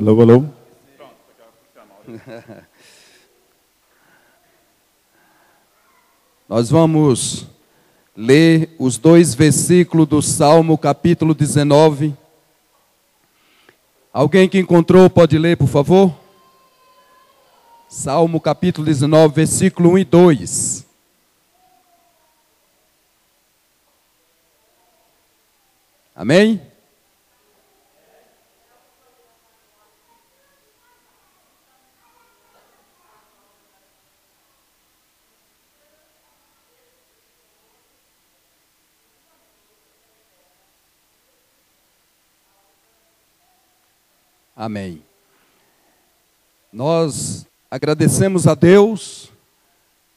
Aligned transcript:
Alô, 0.00 0.18
alô. 0.22 0.46
Nós 6.48 6.70
vamos 6.70 7.46
ler 8.16 8.74
os 8.78 8.96
dois 8.96 9.34
versículos 9.34 10.08
do 10.08 10.22
Salmo, 10.22 10.78
capítulo 10.78 11.34
19. 11.34 12.16
Alguém 14.10 14.48
que 14.48 14.58
encontrou 14.58 15.10
pode 15.10 15.36
ler, 15.36 15.58
por 15.58 15.68
favor? 15.68 16.18
Salmo, 17.86 18.40
capítulo 18.40 18.86
19, 18.86 19.34
versículo 19.34 19.90
1 19.90 19.98
e 19.98 20.04
2. 20.04 20.86
Amém? 26.16 26.69
Amém. 44.60 45.02
Nós 46.70 47.46
agradecemos 47.70 48.46
a 48.46 48.54
Deus 48.54 49.32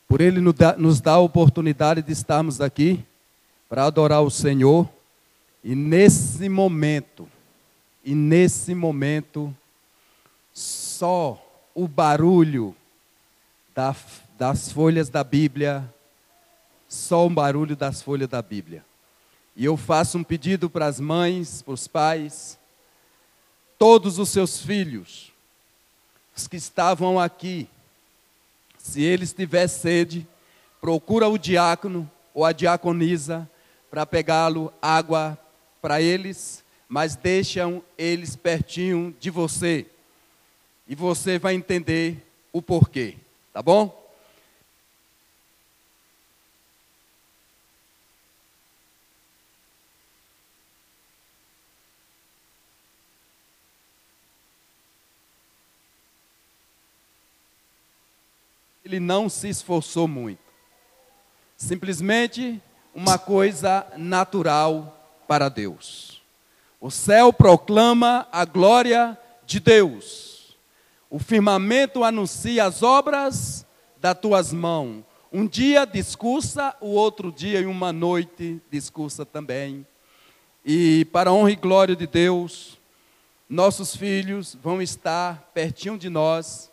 por 0.06 0.20
Ele 0.20 0.42
nos 0.42 1.00
dar 1.00 1.14
a 1.14 1.20
oportunidade 1.20 2.02
de 2.02 2.12
estarmos 2.12 2.60
aqui 2.60 3.06
para 3.70 3.86
adorar 3.86 4.22
o 4.22 4.30
Senhor. 4.30 4.90
E 5.64 5.74
nesse 5.74 6.50
momento, 6.50 7.26
e 8.04 8.14
nesse 8.14 8.76
momento, 8.76 9.56
só 10.52 11.42
o 11.74 11.88
barulho 11.88 12.76
da, 13.74 13.96
das 14.38 14.74
folhas 14.74 15.08
da 15.08 15.24
Bíblia, 15.24 15.90
só 16.90 17.26
o 17.26 17.30
barulho 17.30 17.78
das 17.78 18.02
folhas 18.02 18.28
da 18.28 18.42
Bíblia. 18.42 18.84
E 19.56 19.64
eu 19.64 19.78
faço 19.78 20.18
um 20.18 20.24
pedido 20.24 20.70
para 20.70 20.86
as 20.88 21.00
mães, 21.00 21.62
para 21.62 21.74
os 21.74 21.88
pais, 21.88 22.60
todos 23.84 24.18
os 24.18 24.30
seus 24.30 24.62
filhos, 24.62 25.34
os 26.34 26.48
que 26.48 26.56
estavam 26.56 27.20
aqui, 27.20 27.68
se 28.78 29.04
eles 29.04 29.34
tiver 29.34 29.68
sede, 29.68 30.26
procura 30.80 31.28
o 31.28 31.38
diácono 31.38 32.10
ou 32.34 32.46
a 32.46 32.54
diaconisa 32.54 33.46
para 33.92 34.06
pegá-lo 34.06 34.72
água 34.82 35.38
para 35.82 36.02
eles, 36.02 36.64
mas 36.88 37.18
deixam 37.18 37.84
eles 37.98 38.38
pertinho 38.38 39.14
de 39.20 39.30
você. 39.30 39.86
E 40.88 40.96
você 40.96 41.38
vai 41.38 41.54
entender 41.54 42.26
o 42.54 42.62
porquê, 42.62 43.18
tá 43.52 43.62
bom? 43.62 44.03
Ele 58.94 59.00
não 59.00 59.28
se 59.28 59.50
esforçou 59.50 60.08
muito. 60.08 60.40
Simplesmente 61.58 62.62
uma 62.94 63.18
coisa 63.18 63.88
natural 63.98 65.26
para 65.28 65.50
Deus. 65.50 66.22
O 66.80 66.92
céu 66.92 67.34
proclama 67.34 68.28
a 68.32 68.46
glória 68.46 69.18
de 69.48 69.60
Deus. 69.60 70.56
O 71.10 71.18
firmamento 71.18 72.04
anuncia 72.04 72.66
as 72.66 72.84
obras 72.84 73.66
das 74.00 74.16
tuas 74.20 74.54
mãos. 74.54 75.04
Um 75.32 75.48
dia 75.48 75.86
discursa, 75.86 76.76
o 76.80 76.90
outro 76.90 77.32
dia 77.32 77.62
e 77.62 77.66
uma 77.66 77.92
noite 77.92 78.62
discursa 78.70 79.26
também. 79.26 79.88
E 80.64 81.06
para 81.06 81.32
a 81.32 81.34
honra 81.34 81.50
e 81.50 81.56
glória 81.56 81.96
de 81.96 82.06
Deus, 82.06 82.80
nossos 83.50 83.96
filhos 83.96 84.56
vão 84.62 84.84
estar 84.84 85.50
pertinho 85.52 85.98
de 85.98 86.12
nós 86.12 86.72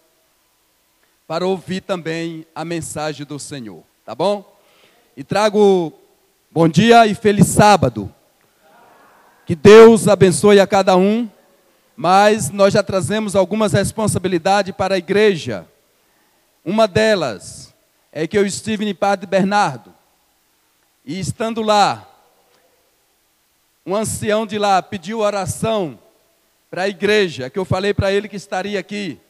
para 1.31 1.47
ouvir 1.47 1.81
também 1.81 2.45
a 2.53 2.65
mensagem 2.65 3.25
do 3.25 3.39
Senhor, 3.39 3.85
tá 4.05 4.17
bom? 4.17 4.53
E 5.17 5.23
trago 5.23 5.93
bom 6.51 6.69
dia 6.69 7.07
e 7.07 7.15
feliz 7.15 7.47
sábado 7.47 8.13
que 9.47 9.55
Deus 9.55 10.09
abençoe 10.09 10.59
a 10.59 10.67
cada 10.67 10.97
um, 10.97 11.31
mas 11.95 12.51
nós 12.51 12.75
já 12.75 12.83
trazemos 12.83 13.37
algumas 13.37 13.73
responsabilidades 13.75 14.75
para 14.75 14.97
a 14.97 14.99
igreja. 14.99 15.69
Uma 16.65 16.89
delas 16.89 17.73
é 18.11 18.27
que 18.27 18.37
eu 18.37 18.45
estive 18.45 18.85
em 18.85 18.93
Padre 18.93 19.29
Bernardo, 19.29 19.95
e 21.05 21.21
estando 21.21 21.63
lá, 21.63 22.09
um 23.87 23.95
ancião 23.95 24.45
de 24.45 24.59
lá 24.59 24.83
pediu 24.83 25.21
oração 25.21 25.97
para 26.69 26.83
a 26.83 26.89
igreja, 26.89 27.49
que 27.49 27.59
eu 27.61 27.65
falei 27.65 27.95
para 27.95 28.11
ele 28.11 28.29
que 28.29 28.35
estaria 28.35 28.81
aqui. 28.81 29.21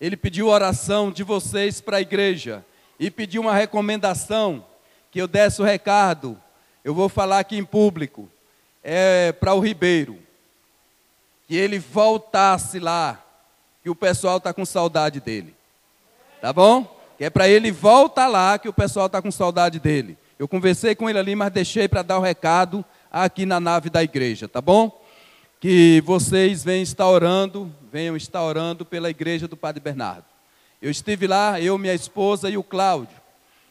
Ele 0.00 0.16
pediu 0.16 0.48
oração 0.48 1.10
de 1.10 1.22
vocês 1.22 1.80
para 1.80 1.96
a 1.96 2.00
igreja 2.00 2.64
e 2.98 3.10
pediu 3.10 3.42
uma 3.42 3.54
recomendação 3.54 4.64
que 5.10 5.20
eu 5.20 5.26
desse 5.26 5.60
o 5.62 5.64
recado. 5.64 6.38
Eu 6.84 6.94
vou 6.94 7.08
falar 7.08 7.38
aqui 7.38 7.56
em 7.56 7.64
público 7.64 8.28
é, 8.84 9.32
para 9.32 9.54
o 9.54 9.60
Ribeiro, 9.60 10.18
que 11.48 11.56
ele 11.56 11.78
voltasse 11.78 12.78
lá, 12.78 13.22
que 13.82 13.90
o 13.90 13.94
pessoal 13.94 14.36
está 14.36 14.52
com 14.52 14.64
saudade 14.64 15.20
dele. 15.20 15.54
Tá 16.40 16.52
bom? 16.52 16.96
Que 17.16 17.24
é 17.24 17.30
para 17.30 17.48
ele 17.48 17.72
voltar 17.72 18.26
lá, 18.26 18.58
que 18.58 18.68
o 18.68 18.72
pessoal 18.72 19.06
está 19.06 19.22
com 19.22 19.30
saudade 19.30 19.80
dele. 19.80 20.18
Eu 20.38 20.46
conversei 20.46 20.94
com 20.94 21.08
ele 21.08 21.18
ali, 21.18 21.34
mas 21.34 21.50
deixei 21.50 21.88
para 21.88 22.02
dar 22.02 22.18
o 22.18 22.22
recado 22.22 22.84
aqui 23.10 23.46
na 23.46 23.58
nave 23.58 23.88
da 23.88 24.02
igreja, 24.04 24.46
tá 24.46 24.60
bom? 24.60 25.02
Que 25.58 26.02
vocês 26.04 26.62
venham 26.62 26.82
estar 26.82 27.08
orando, 27.08 27.72
venham 27.96 28.14
estar 28.14 28.42
orando 28.42 28.84
pela 28.84 29.08
igreja 29.08 29.48
do 29.48 29.56
Padre 29.56 29.80
Bernardo. 29.80 30.26
Eu 30.82 30.90
estive 30.90 31.26
lá, 31.26 31.58
eu, 31.58 31.78
minha 31.78 31.94
esposa 31.94 32.50
e 32.50 32.58
o 32.58 32.62
Cláudio. 32.62 33.16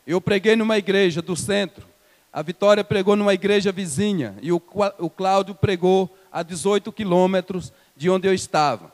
Eu 0.08 0.20
preguei 0.20 0.56
numa 0.56 0.80
igreja 0.80 1.22
do 1.22 1.36
centro, 1.36 1.86
a 2.34 2.42
Vitória 2.42 2.84
pregou 2.84 3.16
numa 3.16 3.36
igreja 3.36 3.72
vizinha 3.72 4.36
e 4.42 4.52
o, 4.52 4.60
o 4.98 5.12
Cláudio 5.12 5.54
pregou 5.54 6.10
a 6.32 6.42
18 6.42 6.92
quilômetros 6.92 7.72
de 7.96 8.10
onde 8.10 8.28
eu 8.28 8.34
estava. 8.34 8.92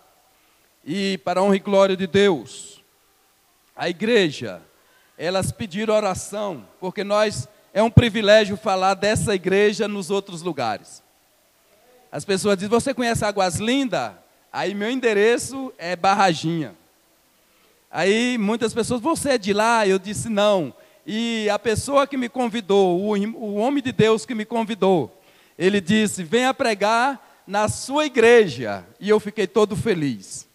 E 0.84 1.18
para 1.20 1.40
a 1.40 1.44
honra 1.44 1.56
e 1.56 1.60
glória 1.60 1.96
de 1.96 2.08
Deus, 2.08 2.84
a 3.74 3.88
igreja, 3.88 4.62
elas 5.18 5.50
pediram 5.50 5.96
oração, 5.96 6.68
porque 6.78 7.06
nós 7.06 7.48
é 7.74 7.82
um 7.82 7.90
privilégio 7.90 8.58
falar 8.58 8.96
dessa 8.96 9.34
igreja 9.34 9.88
nos 9.88 10.10
outros 10.10 10.42
lugares. 10.42 11.02
As 12.12 12.26
pessoas 12.26 12.58
dizem: 12.58 12.70
Você 12.70 12.94
conhece 12.94 13.24
Águas 13.24 13.56
Lindas? 13.62 14.12
Aí 14.52 14.74
meu 14.74 14.92
endereço 14.92 15.74
é 15.78 15.96
Barraginha. 15.96 16.76
Aí 17.90 18.38
muitas 18.38 18.74
pessoas: 18.74 19.02
Você 19.02 19.32
é 19.32 19.38
de 19.38 19.54
lá? 19.54 19.88
Eu 19.88 19.98
disse: 19.98 20.30
Não. 20.30 20.74
E 21.06 21.50
a 21.50 21.58
pessoa 21.58 22.06
que 22.06 22.18
me 22.18 22.30
convidou, 22.30 23.00
o, 23.00 23.14
o 23.38 23.56
homem 23.56 23.82
de 23.82 23.92
Deus 23.92 24.26
que 24.26 24.36
me 24.36 24.46
convidou, 24.46 25.16
ele 25.58 25.80
disse: 25.80 26.24
Venha 26.24 26.54
pregar 26.54 27.44
na 27.48 27.68
sua 27.70 28.06
igreja. 28.06 28.86
E 29.00 29.10
eu 29.10 29.20
fiquei 29.20 29.48
todo 29.48 29.76
feliz. 29.76 30.48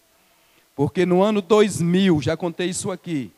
Porque 0.75 1.05
no 1.05 1.23
ano 1.23 1.41
2000, 1.41 2.21
já 2.21 2.37
contei 2.37 2.69
isso 2.69 2.91
aqui, 2.91 3.31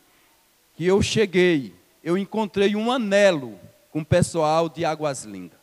que 0.76 0.86
eu 0.86 1.02
cheguei, 1.02 1.74
eu 2.04 2.18
encontrei 2.18 2.76
um 2.76 2.92
anelo 2.92 3.58
com 3.92 4.02
o 4.02 4.06
pessoal 4.06 4.68
de 4.68 4.84
Águas 4.84 5.24
Lindas. 5.24 5.58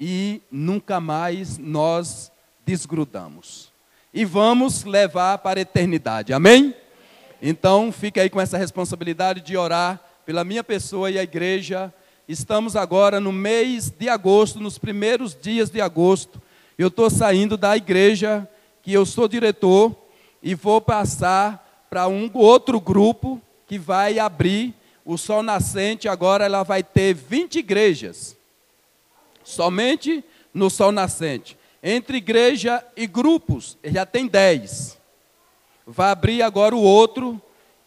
E 0.00 0.40
nunca 0.50 1.00
mais 1.00 1.58
nós 1.58 2.31
desgrudamos. 2.64 3.72
E 4.12 4.24
vamos 4.24 4.84
levar 4.84 5.38
para 5.38 5.60
a 5.60 5.62
eternidade. 5.62 6.32
Amém? 6.32 6.74
Então, 7.40 7.90
fique 7.90 8.20
aí 8.20 8.30
com 8.30 8.40
essa 8.40 8.58
responsabilidade 8.58 9.40
de 9.40 9.56
orar 9.56 10.00
pela 10.24 10.44
minha 10.44 10.62
pessoa 10.62 11.10
e 11.10 11.18
a 11.18 11.22
igreja. 11.22 11.92
Estamos 12.28 12.76
agora 12.76 13.18
no 13.18 13.32
mês 13.32 13.90
de 13.90 14.08
agosto, 14.08 14.60
nos 14.60 14.78
primeiros 14.78 15.34
dias 15.34 15.70
de 15.70 15.80
agosto. 15.80 16.40
Eu 16.78 16.88
estou 16.88 17.10
saindo 17.10 17.56
da 17.56 17.76
igreja 17.76 18.48
que 18.82 18.92
eu 18.92 19.04
sou 19.04 19.26
diretor 19.26 19.96
e 20.42 20.54
vou 20.54 20.80
passar 20.80 21.86
para 21.90 22.08
um 22.08 22.30
outro 22.34 22.80
grupo 22.80 23.40
que 23.66 23.78
vai 23.78 24.18
abrir 24.18 24.74
o 25.04 25.16
Sol 25.16 25.42
Nascente. 25.42 26.08
Agora 26.08 26.44
ela 26.44 26.62
vai 26.62 26.82
ter 26.82 27.14
20 27.14 27.58
igrejas, 27.58 28.36
somente 29.42 30.24
no 30.54 30.70
Sol 30.70 30.92
Nascente. 30.92 31.56
Entre 31.82 32.18
igreja 32.18 32.84
e 32.96 33.06
grupos, 33.06 33.76
já 33.84 34.06
tem 34.06 34.26
10 34.26 35.02
vai 35.86 36.10
abrir 36.10 36.42
agora 36.42 36.74
o 36.74 36.82
outro, 36.82 37.40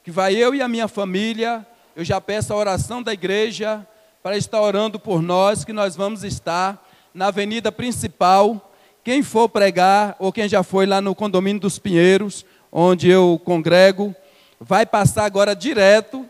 que 0.04 0.12
vai 0.12 0.36
eu 0.36 0.54
e 0.54 0.62
a 0.62 0.68
minha 0.68 0.88
família. 0.88 1.66
Eu 1.96 2.04
já 2.04 2.20
peço 2.20 2.54
a 2.54 2.56
oração 2.56 3.02
da 3.02 3.14
igreja 3.14 3.86
para 4.22 4.38
estar 4.38 4.62
orando 4.62 5.00
por 5.00 5.22
nós, 5.22 5.64
que 5.64 5.74
nós 5.74 5.96
vamos 5.96 6.24
estar 6.24 6.84
na 7.14 7.28
avenida 7.28 7.72
principal, 7.72 8.72
Quem 9.04 9.22
for 9.22 9.48
pregar, 9.48 10.16
ou 10.18 10.34
quem 10.34 10.50
já 10.50 10.64
foi 10.64 10.88
lá 10.88 11.00
no 11.00 11.14
condomínio 11.14 11.62
dos 11.62 11.78
Pinheiros, 11.78 12.44
onde 12.72 13.08
eu 13.08 13.40
congrego, 13.46 14.16
vai 14.60 14.84
passar 14.84 15.26
agora 15.26 15.56
direto 15.56 16.26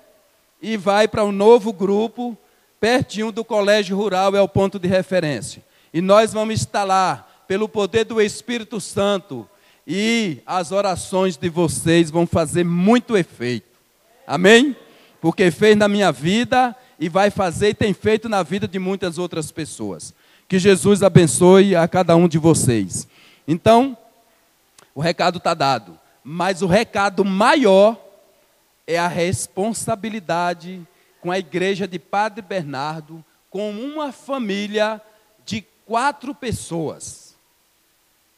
e 0.62 0.76
vai 0.76 1.08
para 1.08 1.24
um 1.24 1.32
novo 1.32 1.72
grupo, 1.72 2.38
pertinho 2.78 3.32
do 3.32 3.46
colégio 3.46 3.96
rural, 3.96 4.36
é 4.36 4.42
o 4.42 4.48
ponto 4.48 4.78
de 4.78 4.90
referência. 4.90 5.64
E 5.94 6.02
nós 6.02 6.34
vamos 6.34 6.56
estar 6.56 6.84
lá, 6.84 7.26
pelo 7.48 7.70
poder 7.70 8.06
do 8.06 8.22
Espírito 8.22 8.80
Santo, 8.80 9.48
e 9.88 10.42
as 10.46 10.72
orações 10.72 11.38
de 11.38 11.50
vocês 11.50 12.10
vão 12.10 12.26
fazer 12.26 12.64
muito 12.64 13.16
efeito. 13.16 13.78
Amém? 14.26 14.76
Porque 15.22 15.52
fez 15.52 15.76
na 15.76 15.88
minha 15.88 16.12
vida 16.12 16.76
e 17.00 17.08
vai 17.08 17.30
fazer 17.30 17.70
e 17.70 17.74
tem 17.74 17.94
feito 17.94 18.28
na 18.28 18.42
vida 18.42 18.68
de 18.68 18.80
muitas 18.80 19.18
outras 19.18 19.52
pessoas. 19.52 20.14
Que 20.48 20.58
Jesus 20.58 21.04
abençoe 21.04 21.76
a 21.76 21.88
cada 21.88 22.16
um 22.16 22.28
de 22.28 22.38
vocês. 22.38 23.08
Então, 23.48 23.98
o 24.94 25.02
recado 25.02 25.38
está 25.38 25.54
dado. 25.54 26.00
Mas 26.24 26.64
o 26.64 26.68
recado 26.68 27.24
maior 27.24 28.00
é 28.88 28.98
a 28.98 29.08
responsabilidade 29.08 30.82
com 31.22 31.32
a 31.32 31.40
igreja 31.40 31.88
de 31.88 32.00
Padre 32.00 32.42
Bernardo, 32.42 33.24
com 33.50 33.72
uma 33.72 34.12
família 34.12 35.02
de 35.46 35.64
quatro 35.86 36.34
pessoas. 36.34 37.25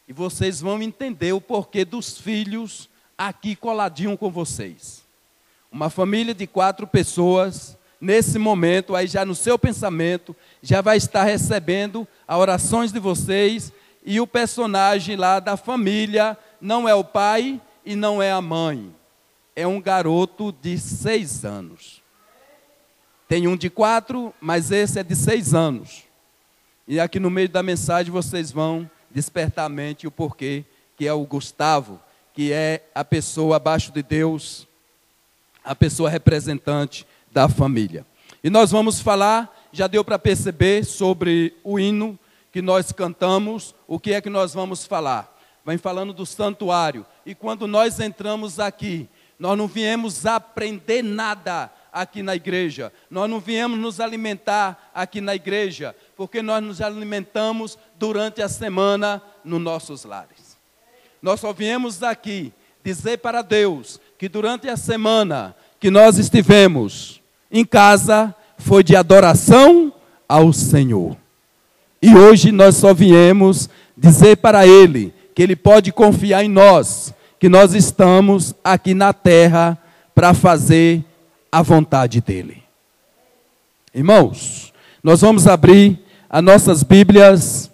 E 0.07 0.13
vocês 0.13 0.62
vão 0.62 0.81
entender 0.81 1.33
o 1.33 1.42
porquê 1.42 1.83
dos 1.83 2.18
filhos 2.18 2.89
aqui 3.18 3.56
coladinho 3.56 4.18
com 4.18 4.31
vocês. 4.31 5.04
Uma 5.71 5.89
família 5.89 6.33
de 6.33 6.48
quatro 6.48 6.88
pessoas, 6.88 7.77
nesse 8.00 8.39
momento, 8.39 8.95
aí 8.95 9.07
já 9.07 9.25
no 9.25 9.36
seu 9.36 9.59
pensamento, 9.59 10.36
já 10.62 10.81
vai 10.81 10.98
estar 10.98 11.24
recebendo 11.24 12.07
as 12.27 12.38
orações 12.38 12.92
de 12.92 13.00
vocês 13.00 13.74
e 14.06 14.21
o 14.21 14.27
personagem 14.27 15.15
lá 15.15 15.39
da 15.39 15.57
família 15.57 16.38
não 16.62 16.88
é 16.88 16.95
o 16.95 17.03
pai, 17.03 17.62
e 17.88 17.95
não 17.95 18.21
é 18.21 18.30
a 18.33 18.42
mãe, 18.42 18.94
é 19.56 19.65
um 19.65 19.81
garoto 19.81 20.51
de 20.51 20.77
seis 20.77 21.45
anos. 21.45 22.03
Tem 23.30 23.48
um 23.48 23.56
de 23.56 23.69
quatro, 23.69 24.33
mas 24.42 24.71
esse 24.71 25.00
é 25.00 25.03
de 25.03 25.15
seis 25.15 25.53
anos. 25.53 26.03
E 26.86 27.00
aqui 27.00 27.18
no 27.18 27.30
meio 27.30 27.48
da 27.48 27.63
mensagem 27.63 28.12
vocês 28.12 28.51
vão 28.51 28.92
despertar 29.12 29.65
a 29.65 29.69
mente 29.69 30.07
o 30.07 30.12
porquê, 30.12 30.65
que 30.95 31.07
é 31.07 31.13
o 31.13 31.25
Gustavo, 31.25 32.00
que 32.33 32.51
é 32.51 32.83
a 32.94 33.04
pessoa 33.04 33.56
abaixo 33.56 33.92
de 33.92 34.04
Deus, 34.04 34.68
a 35.63 35.75
pessoa 35.75 36.09
representante 36.09 37.06
da 37.31 37.50
família. 37.50 38.06
E 38.44 38.50
nós 38.50 38.71
vamos 38.71 39.00
falar, 39.00 39.68
já 39.71 39.88
deu 39.88 40.04
para 40.04 40.19
perceber, 40.19 40.86
sobre 40.86 41.56
o 41.63 41.80
hino 41.80 42.18
que 42.51 42.62
nós 42.62 42.92
cantamos, 42.92 43.75
o 43.88 44.00
que 44.00 44.13
é 44.13 44.21
que 44.21 44.30
nós 44.30 44.54
vamos 44.54 44.86
falar 44.86 45.38
vem 45.68 45.77
falando 45.77 46.13
do 46.13 46.25
santuário. 46.25 47.06
E 47.25 47.36
quando 47.36 47.68
nós 47.68 48.00
entramos 48.00 48.57
aqui, 48.57 49.10
nós 49.38 49.57
não 49.57 49.68
viemos 49.68 50.25
aprender 50.25 51.03
nada 51.03 51.69
aqui 51.92 52.24
na 52.24 52.38
igreja. 52.38 52.94
Nós 53.12 53.30
não 53.30 53.42
viemos 53.42 53.77
nos 53.77 54.00
alimentar 54.00 54.92
aqui 54.95 55.19
na 55.19 55.36
igreja, 55.36 55.94
porque 56.18 56.42
nós 56.42 56.64
nos 56.64 56.81
alimentamos 56.81 57.78
durante 58.00 58.42
a 58.42 58.50
semana 58.50 59.22
nos 59.46 59.62
nossos 59.62 60.04
lares. 60.04 60.58
Nós 61.22 61.40
só 61.40 61.54
viemos 61.54 62.02
aqui 62.02 62.52
dizer 62.84 63.19
para 63.19 63.44
Deus 63.44 64.02
que 64.18 64.28
durante 64.28 64.68
a 64.68 64.75
semana 64.75 65.56
que 65.80 65.92
nós 65.92 66.18
estivemos 66.18 67.22
em 67.52 67.64
casa 67.64 68.36
foi 68.58 68.84
de 68.84 68.96
adoração 68.96 69.94
ao 70.28 70.52
Senhor. 70.52 71.16
E 72.02 72.16
hoje 72.16 72.52
nós 72.52 72.75
só 72.78 72.96
viemos 72.96 73.70
dizer 73.96 74.38
para 74.38 74.66
Ele 74.66 75.13
que 75.36 75.44
Ele 75.44 75.56
pode 75.56 75.92
confiar 75.92 76.44
em 76.44 76.50
nós, 76.50 77.13
que 77.40 77.48
nós 77.48 77.75
estamos 77.75 78.56
aqui 78.63 78.96
na 78.96 79.13
terra 79.13 79.78
para 80.16 80.34
fazer 80.34 81.06
a 81.52 81.62
vontade 81.62 82.22
dEle. 82.22 82.63
Irmãos, 83.94 84.74
nós 85.04 85.22
vamos 85.22 85.48
abrir 85.48 86.06
as 86.29 86.44
nossas 86.44 86.83
Bíblias 86.83 87.71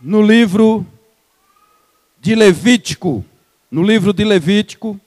no 0.00 0.20
livro 0.20 0.84
de 2.20 2.34
Levítico, 2.34 3.24
no 3.70 3.82
livro 3.82 4.12
de 4.12 4.24
Levítico. 4.24 5.00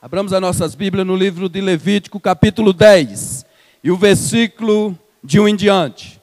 Abramos 0.00 0.32
as 0.32 0.40
nossas 0.40 0.74
Bíblias 0.74 1.06
no 1.06 1.14
livro 1.14 1.48
de 1.48 1.60
Levítico, 1.60 2.18
capítulo 2.18 2.72
10, 2.72 3.44
e 3.84 3.90
o 3.90 3.96
versículo 3.96 4.98
de 5.22 5.38
um 5.38 5.46
em 5.46 5.56
diante 5.56 6.20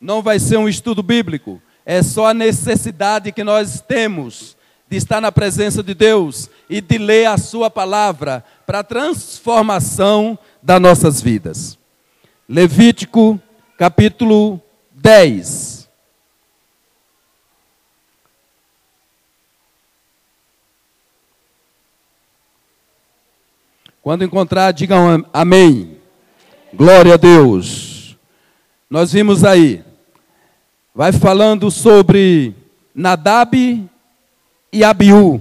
não 0.00 0.22
vai 0.22 0.38
ser 0.38 0.56
um 0.56 0.68
estudo 0.68 1.02
bíblico, 1.02 1.60
é 1.84 2.02
só 2.02 2.28
a 2.28 2.34
necessidade 2.34 3.32
que 3.32 3.44
nós 3.44 3.80
temos 3.80 4.56
de 4.88 4.96
estar 4.96 5.20
na 5.20 5.30
presença 5.30 5.82
de 5.82 5.92
Deus 5.92 6.48
e 6.68 6.80
de 6.80 6.96
ler 6.96 7.26
a 7.26 7.36
Sua 7.36 7.70
palavra 7.70 8.42
para 8.66 8.80
a 8.80 8.84
transformação 8.84 10.38
das 10.62 10.80
nossas 10.80 11.20
vidas. 11.20 11.79
Levítico, 12.52 13.40
capítulo 13.78 14.60
10. 14.90 15.88
Quando 24.02 24.24
encontrar, 24.24 24.72
digam 24.72 25.24
amém. 25.32 25.96
Glória 26.74 27.14
a 27.14 27.16
Deus. 27.16 28.16
Nós 28.90 29.12
vimos 29.12 29.44
aí 29.44 29.84
vai 30.92 31.12
falando 31.12 31.70
sobre 31.70 32.52
Nadab 32.92 33.88
e 34.72 34.82
Abiú. 34.82 35.40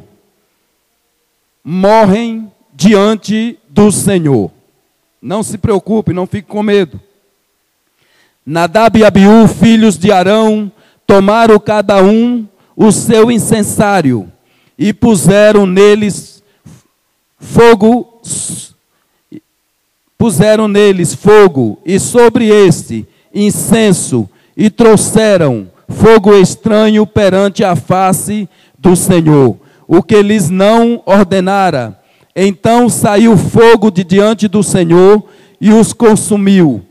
Morrem 1.63 2.51
diante 2.71 3.57
do 3.67 3.91
Senhor. 3.91 4.51
Não 5.21 5.43
se 5.43 5.57
preocupe, 5.57 6.13
não 6.13 6.25
fique 6.25 6.47
com 6.47 6.63
medo. 6.63 6.99
Nadab 8.49 8.97
e 8.97 9.05
Abiú, 9.05 9.47
filhos 9.47 9.95
de 9.95 10.11
Arão, 10.11 10.71
tomaram 11.05 11.59
cada 11.59 12.01
um 12.01 12.47
o 12.75 12.91
seu 12.91 13.29
incensário 13.29 14.27
e 14.75 14.91
puseram 14.91 15.67
neles 15.67 16.41
fogo, 17.37 18.19
puseram 20.17 20.67
neles 20.67 21.13
fogo, 21.13 21.77
e 21.85 21.99
sobre 21.99 22.47
este 22.47 23.07
incenso 23.31 24.27
e 24.57 24.71
trouxeram 24.71 25.67
fogo 25.87 26.33
estranho 26.33 27.05
perante 27.05 27.63
a 27.63 27.75
face 27.75 28.49
do 28.79 28.95
Senhor, 28.95 29.57
o 29.87 30.01
que 30.01 30.23
lhes 30.23 30.49
não 30.49 31.03
ordenara. 31.05 31.99
Então 32.35 32.89
saiu 32.89 33.37
fogo 33.37 33.91
de 33.91 34.03
diante 34.03 34.47
do 34.47 34.63
Senhor 34.63 35.23
e 35.61 35.71
os 35.71 35.93
consumiu, 35.93 36.83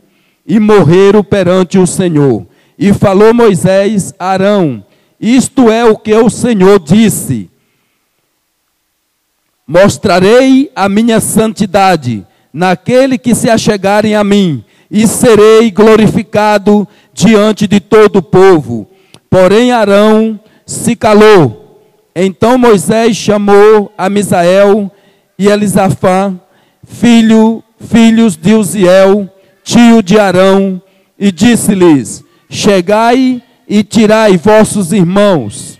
e 0.48 0.58
morreram 0.58 1.22
perante 1.22 1.78
o 1.78 1.86
Senhor. 1.86 2.46
E 2.78 2.94
falou 2.94 3.34
Moisés 3.34 4.14
a 4.18 4.30
Arão: 4.30 4.82
Isto 5.20 5.70
é 5.70 5.84
o 5.84 5.96
que 5.96 6.14
o 6.14 6.30
Senhor 6.30 6.80
disse: 6.80 7.50
Mostrarei 9.66 10.72
a 10.74 10.88
minha 10.88 11.20
santidade 11.20 12.26
naquele 12.50 13.18
que 13.18 13.34
se 13.34 13.50
achegarem 13.50 14.16
a 14.16 14.24
mim, 14.24 14.64
e 14.90 15.06
serei 15.06 15.70
glorificado 15.70 16.88
diante 17.12 17.66
de 17.66 17.78
todo 17.78 18.16
o 18.16 18.22
povo. 18.22 18.88
Porém, 19.28 19.70
Arão 19.70 20.40
se 20.64 20.96
calou. 20.96 21.82
Então 22.14 22.56
Moisés 22.56 23.16
chamou 23.16 23.92
a 23.96 24.08
Misael 24.08 24.90
e 25.38 25.46
Elisafã, 25.46 26.40
filho, 26.84 27.62
filhos 27.78 28.34
de 28.36 28.54
Uziel, 28.54 29.30
tio 29.68 30.02
de 30.02 30.18
Arão, 30.18 30.80
e 31.18 31.30
disse-lhes: 31.30 32.24
Chegai 32.48 33.42
e 33.68 33.84
tirai 33.84 34.38
vossos 34.38 34.92
irmãos 34.92 35.78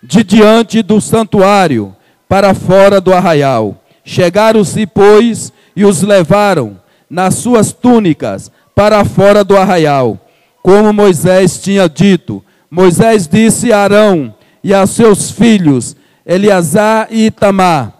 de 0.00 0.22
diante 0.22 0.80
do 0.80 1.00
santuário 1.00 1.96
para 2.28 2.54
fora 2.54 3.00
do 3.00 3.12
arraial. 3.12 3.82
Chegaram-se, 4.04 4.86
pois, 4.86 5.52
e 5.74 5.84
os 5.84 6.02
levaram 6.02 6.80
nas 7.10 7.34
suas 7.34 7.72
túnicas 7.72 8.52
para 8.74 9.04
fora 9.04 9.42
do 9.42 9.56
arraial 9.56 10.20
como 10.62 10.92
Moisés 10.92 11.60
tinha 11.60 11.88
dito. 11.88 12.44
Moisés 12.68 13.28
disse 13.28 13.72
a 13.72 13.84
Arão 13.84 14.34
e 14.64 14.74
a 14.74 14.84
seus 14.84 15.30
filhos, 15.30 15.94
Eleazar 16.26 17.06
e 17.08 17.26
Itamar: 17.26 17.92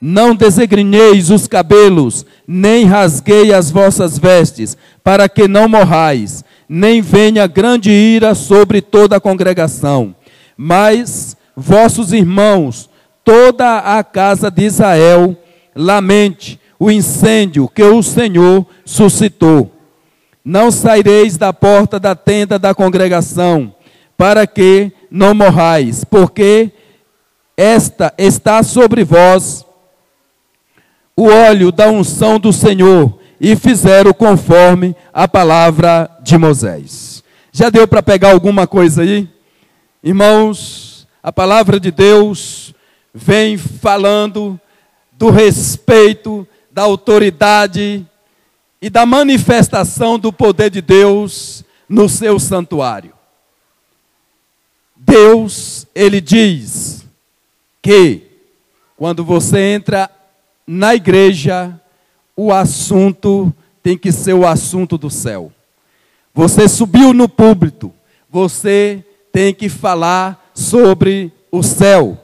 Não 0.00 0.34
desegrinheis 0.34 1.28
os 1.28 1.46
cabelos, 1.46 2.24
nem 2.48 2.86
rasguei 2.86 3.52
as 3.52 3.70
vossas 3.70 4.18
vestes, 4.18 4.76
para 5.04 5.28
que 5.28 5.46
não 5.46 5.68
morrais, 5.68 6.42
nem 6.66 7.02
venha 7.02 7.46
grande 7.46 7.90
ira 7.90 8.34
sobre 8.34 8.80
toda 8.80 9.16
a 9.16 9.20
congregação. 9.20 10.14
Mas 10.56 11.36
vossos 11.54 12.14
irmãos, 12.14 12.88
toda 13.22 13.78
a 13.78 14.02
casa 14.02 14.50
de 14.50 14.64
Israel, 14.64 15.36
lamente 15.74 16.58
o 16.78 16.90
incêndio 16.90 17.68
que 17.68 17.82
o 17.82 18.02
Senhor 18.02 18.66
suscitou 18.86 19.70
Não 20.42 20.70
saireis 20.70 21.36
da 21.36 21.52
porta 21.52 22.00
da 22.00 22.14
tenda 22.14 22.58
da 22.58 22.74
congregação, 22.74 23.74
para 24.16 24.46
que 24.46 24.90
não 25.10 25.34
morrais, 25.34 26.04
porque 26.04 26.72
esta 27.54 28.14
está 28.16 28.62
sobre 28.62 29.04
vós 29.04 29.66
o 31.20 31.28
óleo 31.28 31.70
da 31.70 31.86
unção 31.86 32.40
do 32.40 32.50
Senhor, 32.50 33.18
e 33.38 33.54
fizeram 33.54 34.10
conforme 34.10 34.96
a 35.12 35.28
palavra 35.28 36.10
de 36.22 36.38
Moisés. 36.38 37.22
Já 37.52 37.68
deu 37.68 37.86
para 37.86 38.02
pegar 38.02 38.32
alguma 38.32 38.66
coisa 38.66 39.02
aí? 39.02 39.28
Irmãos, 40.02 41.06
a 41.22 41.30
palavra 41.30 41.78
de 41.78 41.90
Deus 41.90 42.74
vem 43.12 43.58
falando 43.58 44.58
do 45.12 45.28
respeito, 45.28 46.48
da 46.70 46.84
autoridade 46.84 48.06
e 48.80 48.88
da 48.88 49.04
manifestação 49.04 50.18
do 50.18 50.32
poder 50.32 50.70
de 50.70 50.80
Deus 50.80 51.62
no 51.86 52.08
seu 52.08 52.38
santuário. 52.38 53.12
Deus, 54.96 55.86
ele 55.94 56.18
diz 56.18 57.04
que 57.82 58.22
quando 58.96 59.22
você 59.22 59.60
entra 59.60 60.10
na 60.72 60.94
igreja, 60.94 61.74
o 62.36 62.52
assunto 62.52 63.52
tem 63.82 63.98
que 63.98 64.12
ser 64.12 64.34
o 64.34 64.46
assunto 64.46 64.96
do 64.96 65.10
céu. 65.10 65.50
Você 66.32 66.68
subiu 66.68 67.12
no 67.12 67.28
púlpito, 67.28 67.92
você 68.30 69.04
tem 69.32 69.52
que 69.52 69.68
falar 69.68 70.52
sobre 70.54 71.32
o 71.50 71.60
céu. 71.60 72.16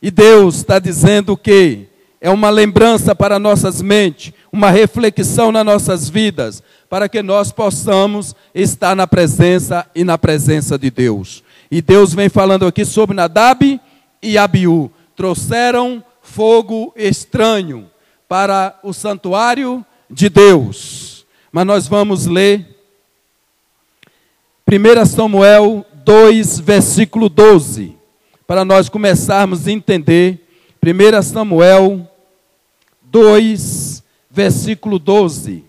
E 0.00 0.08
Deus 0.08 0.54
está 0.54 0.78
dizendo 0.78 1.36
que 1.36 1.88
é 2.20 2.30
uma 2.30 2.48
lembrança 2.48 3.12
para 3.12 3.40
nossas 3.40 3.82
mentes, 3.82 4.32
uma 4.52 4.70
reflexão 4.70 5.50
nas 5.50 5.66
nossas 5.66 6.08
vidas, 6.08 6.62
para 6.88 7.08
que 7.08 7.24
nós 7.24 7.50
possamos 7.50 8.36
estar 8.54 8.94
na 8.94 9.08
presença 9.08 9.84
e 9.96 10.04
na 10.04 10.16
presença 10.16 10.78
de 10.78 10.92
Deus. 10.92 11.42
E 11.68 11.82
Deus 11.82 12.14
vem 12.14 12.28
falando 12.28 12.68
aqui 12.68 12.84
sobre 12.84 13.16
Nadab 13.16 13.80
e 14.22 14.38
Abiú. 14.38 14.92
Trouxeram 15.16 16.04
fogo 16.24 16.92
estranho 16.96 17.88
para 18.26 18.80
o 18.82 18.92
santuário 18.92 19.84
de 20.10 20.28
Deus. 20.28 21.24
Mas 21.52 21.66
nós 21.66 21.86
vamos 21.86 22.26
ler 22.26 22.66
1 24.66 25.04
Samuel 25.06 25.86
2, 26.04 26.58
versículo 26.60 27.28
12, 27.28 27.96
para 28.46 28.64
nós 28.64 28.88
começarmos 28.88 29.68
a 29.68 29.70
entender 29.70 30.40
1 30.82 31.22
Samuel 31.22 32.10
2, 33.02 34.02
versículo 34.30 34.98
12. 34.98 35.64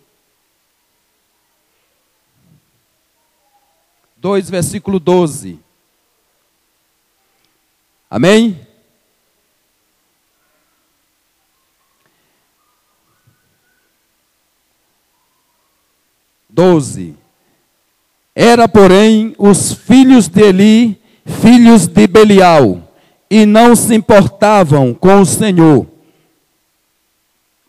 2, 4.18 4.50
versículo 4.50 5.00
12. 5.00 5.60
Amém? 8.10 8.65
12. 16.56 17.14
Era, 18.34 18.66
porém, 18.66 19.36
os 19.38 19.74
filhos 19.74 20.30
de 20.30 20.42
Eli, 20.42 21.02
filhos 21.26 21.86
de 21.86 22.08
Belial, 22.08 22.82
e 23.30 23.46
não 23.46 23.76
se 23.76 23.94
importavam 23.94 24.94
com 24.94 25.20
o 25.20 25.26
Senhor. 25.26 25.86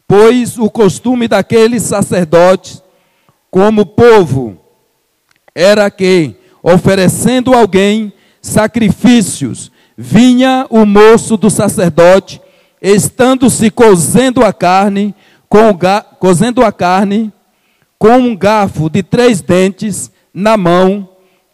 Pois 0.07 0.57
o 0.57 0.71
costume 0.71 1.27
daqueles 1.27 1.83
sacerdotes, 1.83 2.81
como 3.51 3.85
povo, 3.85 4.57
era 5.53 5.91
que, 5.91 6.37
oferecendo 6.63 7.55
alguém 7.55 8.13
sacrifícios, 8.41 9.73
vinha 9.97 10.65
o 10.71 10.87
moço 10.87 11.37
do 11.37 11.51
sacerdote, 11.51 12.41
estando-se 12.81 13.69
cozendo 13.69 14.45
a 14.45 14.53
carne, 14.53 15.13
com 15.49 15.77
cozendo 16.21 16.63
a 16.65 16.71
carne, 16.71 17.33
com 17.99 18.17
um 18.19 18.37
garfo 18.37 18.89
de 18.91 19.03
três 19.03 19.41
dentes 19.41 20.11
na 20.33 20.57
mão 20.57 21.09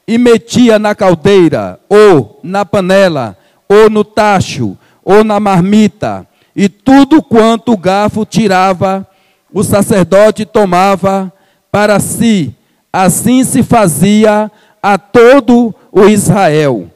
e 0.06 0.18
metia 0.18 0.78
na 0.78 0.94
caldeira, 0.94 1.78
ou 1.88 2.40
na 2.42 2.64
panela, 2.64 3.37
ou 3.68 3.88
no 3.88 4.04
tacho, 4.04 4.76
ou 5.04 5.25
na 5.25 5.38
marmita, 5.38 6.26
e 6.54 6.68
tudo 6.68 7.22
quanto 7.22 7.72
o 7.72 7.78
garfo 7.78 8.25
tirava, 8.25 9.06
o 9.52 9.62
sacerdote 9.62 10.44
tomava 10.44 11.32
para 11.70 11.99
si. 12.00 12.54
Assim 12.92 13.42
se 13.44 13.62
fazia 13.62 14.50
a 14.82 14.99
todo 14.99 15.75
o 15.90 16.04
Israel, 16.06 16.90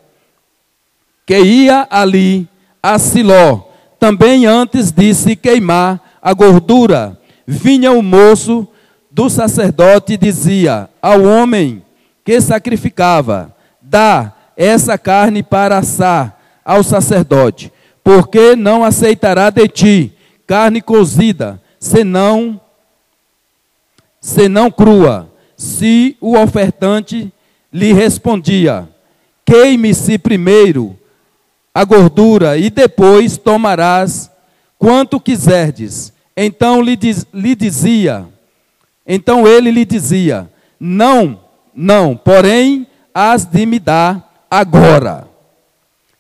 que 1.25 1.39
ia 1.39 1.87
ali 1.89 2.47
a 2.83 2.99
Siló, 2.99 3.61
também 3.99 4.45
antes 4.45 4.91
de 4.91 5.15
se 5.15 5.35
queimar 5.35 6.01
a 6.21 6.33
gordura, 6.35 7.19
vinha 7.47 7.93
o 7.93 8.03
moço 8.03 8.69
do 9.17 9.31
sacerdote 9.31 10.19
dizia 10.19 10.91
ao 11.01 11.23
homem 11.23 11.83
que 12.23 12.39
sacrificava: 12.39 13.51
Dá 13.81 14.31
essa 14.55 14.99
carne 14.99 15.43
para 15.43 15.79
assar 15.79 16.39
ao 16.63 16.83
sacerdote, 16.83 17.73
porque 18.05 18.55
não 18.55 18.85
aceitará 18.85 19.49
de 19.49 19.67
ti 19.69 20.13
carne 20.47 20.83
cozida, 20.83 21.59
senão 21.81 22.61
senão 24.21 24.71
crua. 24.71 25.33
Se 25.57 26.15
o 26.21 26.37
ofertante 26.37 27.33
lhe 27.73 27.95
respondia: 27.95 28.87
Queime-se 29.47 30.19
primeiro 30.19 30.95
a 31.75 31.85
gordura 31.85 32.59
e 32.59 32.69
depois 32.69 33.39
tomarás 33.39 34.31
quanto 34.79 35.19
quiserdes. 35.19 36.13
Então 36.37 36.83
lhe, 36.83 36.97
diz, 36.97 37.27
lhe 37.33 37.55
dizia: 37.55 38.36
então 39.07 39.47
ele 39.47 39.71
lhe 39.71 39.85
dizia: 39.85 40.51
Não, 40.81 41.41
não, 41.75 42.17
porém, 42.17 42.87
has 43.15 43.45
de 43.45 43.65
me 43.65 43.79
dar 43.79 44.47
agora. 44.51 45.29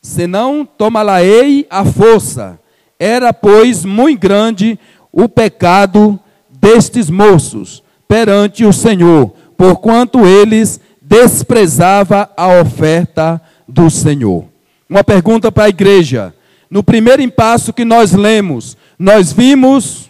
Senão 0.00 0.64
tomá-la-ei 0.64 1.66
à 1.68 1.84
força. 1.84 2.58
Era, 2.98 3.32
pois, 3.32 3.84
muito 3.84 4.20
grande 4.20 4.78
o 5.12 5.28
pecado 5.28 6.18
destes 6.48 7.10
moços 7.10 7.82
perante 8.08 8.64
o 8.64 8.72
Senhor, 8.72 9.32
porquanto 9.56 10.24
eles 10.24 10.80
desprezava 11.02 12.30
a 12.36 12.60
oferta 12.60 13.40
do 13.66 13.90
Senhor. 13.90 14.44
Uma 14.88 15.02
pergunta 15.02 15.50
para 15.50 15.64
a 15.64 15.68
igreja. 15.68 16.32
No 16.70 16.82
primeiro 16.82 17.28
passo 17.30 17.72
que 17.72 17.84
nós 17.84 18.12
lemos, 18.12 18.76
nós 18.98 19.32
vimos 19.32 20.05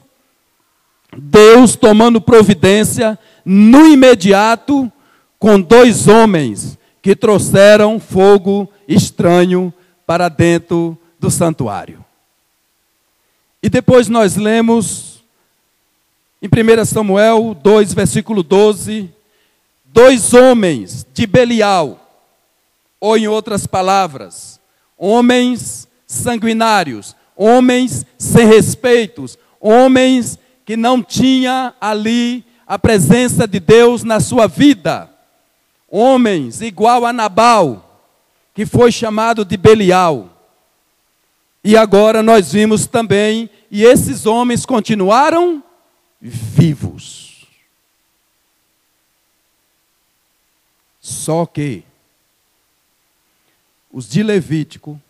Deus 1.19 1.77
tomando 1.77 2.21
providência 2.21 3.19
no 3.45 3.87
imediato 3.87 4.91
com 5.39 5.61
dois 5.61 6.09
homens 6.09 6.79
que 7.01 7.15
trouxeram 7.15 8.01
fogo 8.01 8.69
estranho 8.89 9.73
para 10.07 10.29
dentro 10.29 10.99
do 11.19 11.31
santuário. 11.31 12.05
E 13.63 13.69
depois 13.69 14.09
nós 14.09 14.37
lemos 14.37 15.25
em 16.43 16.49
1 16.49 16.85
Samuel 16.85 17.57
2, 17.61 17.95
versículo 17.95 18.43
12, 18.43 19.11
dois 19.85 20.35
homens 20.35 21.07
de 21.15 21.27
Belial, 21.27 22.03
ou 23.01 23.17
em 23.17 23.27
outras 23.27 23.67
palavras, 23.67 24.61
homens 24.97 25.89
sanguinários, 26.07 27.17
homens 27.35 28.05
sem 28.19 28.47
respeitos, 28.47 29.39
homens 29.61 30.39
que 30.67 30.77
não 30.77 31.01
tinha 31.01 31.73
ali 31.81 32.45
a 32.67 32.77
presença 32.77 33.47
de 33.47 33.61
Deus 33.61 34.03
na 34.03 34.19
sua 34.19 34.49
vida. 34.49 35.09
Homens 35.89 36.61
igual 36.61 37.07
a 37.07 37.13
Nabal, 37.13 38.03
que 38.53 38.67
foi 38.67 38.91
chamado 38.91 39.45
de 39.45 39.57
Belial. 39.57 40.29
E 41.63 41.77
agora 41.77 42.21
nós 42.21 42.53
vimos 42.53 42.87
também, 42.87 43.49
e 43.71 43.85
esses 43.85 44.27
homens 44.27 44.67
continuaram 44.67 45.63
vivos. 46.21 47.47
Só 51.01 51.47
que 51.47 51.85
os 53.93 54.09
de 54.09 54.25
Levítico 54.25 55.01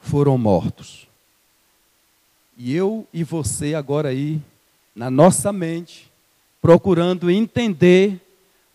foram 0.00 0.36
mortos. 0.36 1.03
E 2.56 2.74
eu 2.74 3.06
e 3.12 3.24
você 3.24 3.74
agora 3.74 4.10
aí, 4.10 4.40
na 4.94 5.10
nossa 5.10 5.52
mente, 5.52 6.10
procurando 6.62 7.30
entender 7.30 8.20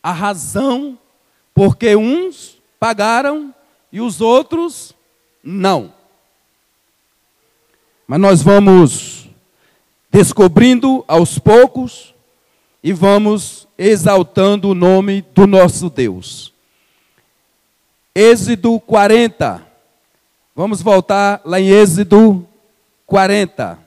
a 0.03 0.11
razão 0.11 0.97
porque 1.53 1.95
uns 1.95 2.57
pagaram 2.79 3.53
e 3.91 4.01
os 4.01 4.21
outros 4.21 4.93
não. 5.43 5.93
Mas 8.07 8.19
nós 8.19 8.41
vamos 8.41 9.29
descobrindo 10.11 11.03
aos 11.07 11.37
poucos 11.37 12.13
e 12.83 12.91
vamos 12.91 13.67
exaltando 13.77 14.69
o 14.69 14.75
nome 14.75 15.21
do 15.33 15.45
nosso 15.47 15.89
Deus. 15.89 16.53
Êxodo 18.13 18.79
40. 18.79 19.65
Vamos 20.55 20.81
voltar 20.81 21.41
lá 21.45 21.59
em 21.59 21.69
Êxodo 21.69 22.48
40. 23.09 23.79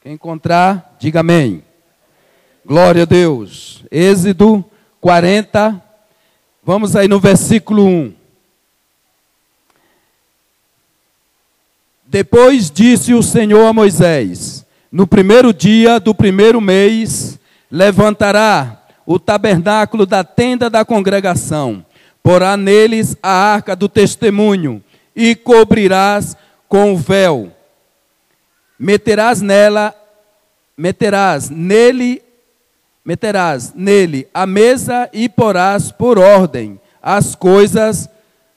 Quem 0.00 0.12
encontrar, 0.12 0.96
diga 1.00 1.18
amém. 1.18 1.64
Glória 2.64 3.02
a 3.02 3.06
Deus. 3.06 3.84
Êxodo 3.90 4.64
40. 5.00 5.82
Vamos 6.62 6.94
aí 6.94 7.08
no 7.08 7.18
versículo 7.18 7.84
1. 7.84 8.14
Depois 12.06 12.70
disse 12.70 13.12
o 13.14 13.22
Senhor 13.22 13.66
a 13.66 13.72
Moisés: 13.72 14.64
No 14.90 15.06
primeiro 15.06 15.52
dia 15.52 16.00
do 16.00 16.14
primeiro 16.14 16.60
mês, 16.60 17.38
levantará 17.70 18.82
o 19.06 19.18
tabernáculo 19.18 20.04
da 20.04 20.24
tenda 20.24 20.68
da 20.68 20.84
congregação, 20.84 21.84
porá 22.22 22.56
neles 22.56 23.16
a 23.22 23.30
arca 23.30 23.76
do 23.76 23.88
testemunho, 23.88 24.82
e 25.14 25.34
cobrirás 25.34 26.36
com 26.68 26.92
o 26.92 26.96
véu 26.96 27.52
meterás 28.80 29.42
nela, 29.42 29.94
meterás 30.74 31.50
nele, 31.50 32.22
meterás 33.04 33.74
nele 33.74 34.26
a 34.32 34.46
mesa 34.46 35.10
e 35.12 35.28
porás 35.28 35.92
por 35.92 36.18
ordem 36.18 36.80
as 37.02 37.34
coisas, 37.34 38.08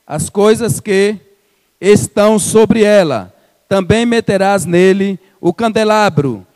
as 0.06 0.30
coisas 0.30 0.80
que 0.80 1.16
estão 1.78 2.38
sobre 2.38 2.82
ela. 2.82 3.34
Também 3.68 4.06
meterás 4.06 4.64
nele 4.64 5.20
o 5.44 5.52
candelabro 5.52 6.46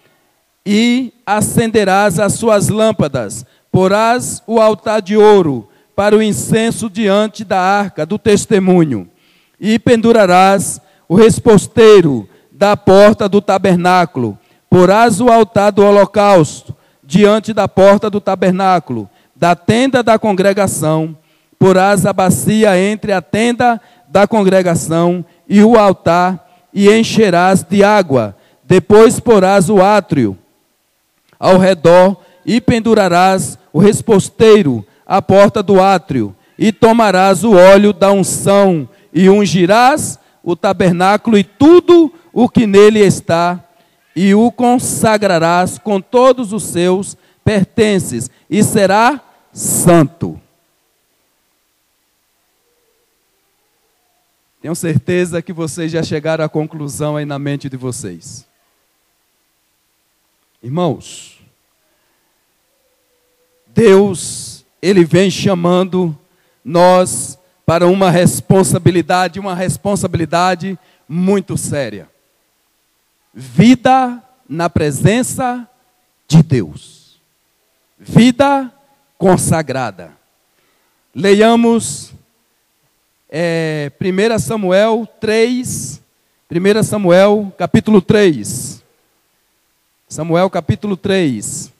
e 0.65 1.13
acenderás 1.27 2.19
as 2.19 2.33
suas 2.33 2.71
lâmpadas. 2.71 3.45
Porás 3.71 4.43
o 4.47 4.59
altar 4.59 5.03
de 5.03 5.15
ouro 5.15 5.69
para 5.95 6.17
o 6.17 6.23
incenso 6.23 6.89
diante 6.89 7.45
da 7.45 7.61
arca 7.61 8.07
do 8.07 8.19
testemunho 8.19 9.07
e 9.61 9.79
pendurarás 9.79 10.81
o 11.07 11.15
resposteiro 11.15 12.27
da 12.51 12.79
porta 12.79 13.29
do 13.29 13.43
tabernáculo. 13.43 14.39
Porás 14.71 15.21
o 15.21 15.29
altar 15.29 15.71
do 15.71 15.85
holocausto 15.85 16.75
diante 17.05 17.53
da 17.53 17.69
porta 17.69 18.09
do 18.09 18.23
tabernáculo, 18.23 19.07
da 19.37 19.55
tenda 19.55 20.03
da 20.03 20.19
congregação. 20.19 21.15
Porás 21.59 22.07
a 22.07 22.13
bacia 22.15 22.81
entre 22.81 23.13
a 23.13 23.21
tenda 23.21 23.79
da 24.09 24.27
congregação 24.27 25.23
e 25.47 25.63
o 25.63 25.77
altar, 25.77 26.49
e 26.73 26.91
encherás 26.91 27.63
de 27.63 27.85
água. 27.85 28.38
Depois 28.69 29.19
porás 29.19 29.71
o 29.71 29.81
átrio 29.81 30.37
ao 31.41 31.57
redor 31.57 32.23
e 32.45 32.61
pendurarás 32.61 33.59
o 33.73 33.79
resposteiro 33.79 34.87
à 35.07 35.23
porta 35.23 35.63
do 35.63 35.81
átrio, 35.81 36.37
e 36.59 36.71
tomarás 36.71 37.45
o 37.45 37.53
óleo 37.53 37.95
da 37.95 38.13
unção 38.13 38.87
e 39.11 39.31
ungirás 39.31 40.19
o 40.43 40.55
tabernáculo 40.55 41.39
e 41.39 41.45
tudo 41.45 42.13
o 42.31 42.47
que 42.47 42.67
nele 42.67 42.99
está, 42.99 43.65
e 44.15 44.35
o 44.35 44.53
consagrarás 44.53 45.79
com 45.79 45.99
todos 45.99 46.53
os 46.53 46.65
seus 46.65 47.17
pertences, 47.43 48.31
e 48.51 48.63
será 48.63 49.19
santo. 49.51 50.39
Tenho 54.61 54.75
certeza 54.75 55.41
que 55.41 55.55
vocês 55.55 55.91
já 55.91 56.03
chegaram 56.03 56.45
à 56.45 56.49
conclusão 56.51 57.17
aí 57.17 57.25
na 57.25 57.39
mente 57.39 57.71
de 57.71 57.77
vocês. 57.79 58.48
Irmãos, 60.63 61.39
Deus, 63.67 64.65
Ele 64.81 65.05
vem 65.05 65.31
chamando 65.31 66.17
nós 66.65 67.39
para 67.65 67.87
uma 67.87 68.11
responsabilidade, 68.11 69.39
uma 69.39 69.55
responsabilidade 69.55 70.79
muito 71.09 71.57
séria 71.57 72.09
vida 73.39 74.21
na 74.49 74.69
presença 74.69 75.65
de 76.27 76.43
Deus. 76.43 77.21
Vida 77.97 78.73
consagrada. 79.17 80.13
Leiamos 81.15 82.13
é, 83.31 83.93
1 84.01 84.39
Samuel 84.41 85.07
3, 85.21 86.01
1 86.51 86.83
Samuel 86.83 87.53
capítulo 87.57 88.03
3. 88.03 88.83
Samuel 90.09 90.49
capítulo 90.51 90.97
3. 90.97 91.73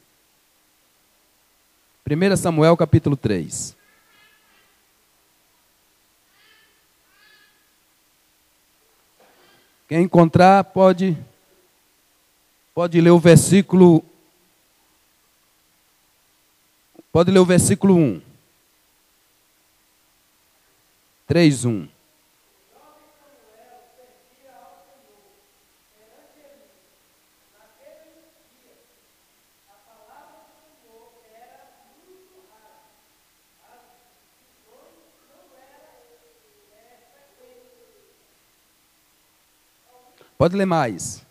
1 2.07 2.37
Samuel 2.37 2.77
capítulo 2.77 3.17
3. 3.17 3.77
Quem 9.89 10.03
encontrar 10.03 10.65
pode 10.65 11.17
Pode 12.79 13.01
ler 13.01 13.11
o 13.11 13.19
versículo. 13.19 14.05
Pode 17.11 17.33
ler 17.33 17.41
o 17.41 17.45
versículo 17.45 17.97
1. 17.97 18.23
3, 21.27 21.65
Pode 40.39 40.57
ler 40.57 40.67
mais. 40.67 41.28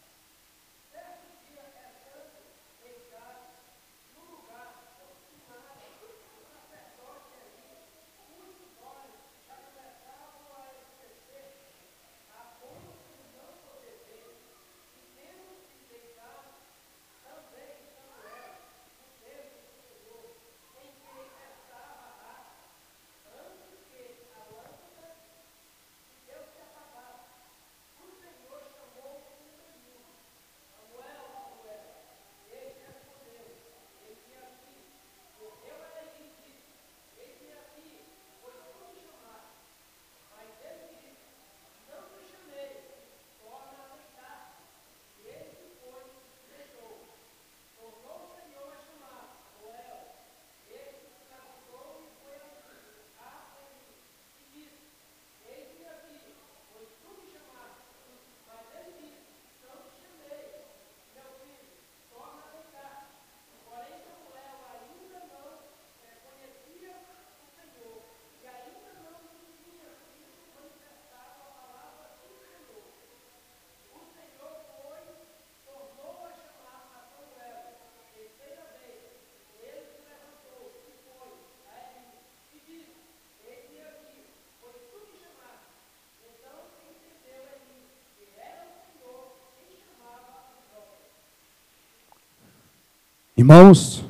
Irmãos, 93.37 94.03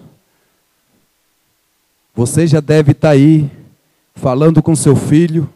você 2.16 2.48
já 2.48 2.62
deve 2.62 2.94
estar 2.94 3.10
tá 3.10 3.14
aí 3.14 3.52
falando 4.16 4.64
com 4.64 4.74
seu 4.74 4.96
filho, 4.96 5.54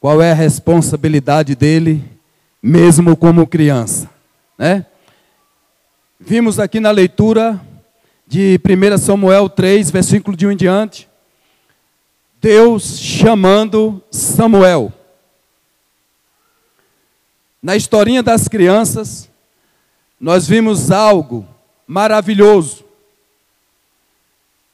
qual 0.00 0.20
é 0.20 0.32
a 0.32 0.34
responsabilidade 0.34 1.54
dele, 1.54 2.02
mesmo 2.60 3.16
como 3.16 3.46
criança, 3.46 4.10
né? 4.58 4.84
Vimos 6.18 6.58
aqui 6.58 6.80
na 6.80 6.90
leitura 6.90 7.64
de 8.26 8.58
1 8.58 8.98
Samuel 8.98 9.48
3, 9.48 9.88
versículo 9.92 10.36
de 10.36 10.48
1 10.48 10.50
em 10.50 10.56
diante, 10.56 11.08
Deus 12.40 12.98
chamando 12.98 14.02
Samuel. 14.10 14.92
Na 17.62 17.76
historinha 17.76 18.24
das 18.24 18.48
crianças, 18.48 19.30
nós 20.20 20.48
vimos 20.48 20.90
algo 20.90 21.46
maravilhoso. 21.86 22.84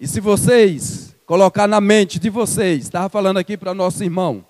E 0.00 0.08
se 0.08 0.20
vocês 0.20 1.14
colocar 1.26 1.66
na 1.66 1.80
mente 1.80 2.18
de 2.18 2.30
vocês, 2.30 2.84
estava 2.84 3.08
falando 3.08 3.38
aqui 3.38 3.56
para 3.56 3.74
nosso 3.74 4.02
irmão, 4.02 4.44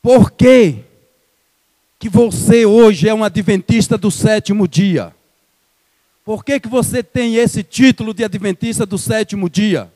por 0.00 0.30
que, 0.30 0.84
que 1.98 2.08
você 2.08 2.64
hoje 2.64 3.08
é 3.08 3.14
um 3.14 3.24
adventista 3.24 3.98
do 3.98 4.10
sétimo 4.10 4.68
dia? 4.68 5.14
Por 6.24 6.44
que, 6.44 6.58
que 6.58 6.68
você 6.68 7.02
tem 7.02 7.36
esse 7.36 7.62
título 7.62 8.12
de 8.12 8.24
adventista 8.24 8.84
do 8.84 8.98
sétimo 8.98 9.48
dia? 9.48 9.92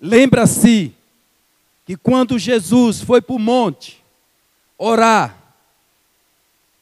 Lembra-se 0.00 0.92
que 1.86 1.96
quando 1.96 2.38
Jesus 2.38 3.00
foi 3.00 3.22
para 3.22 3.34
o 3.34 3.38
monte 3.38 4.02
orar, 4.76 5.38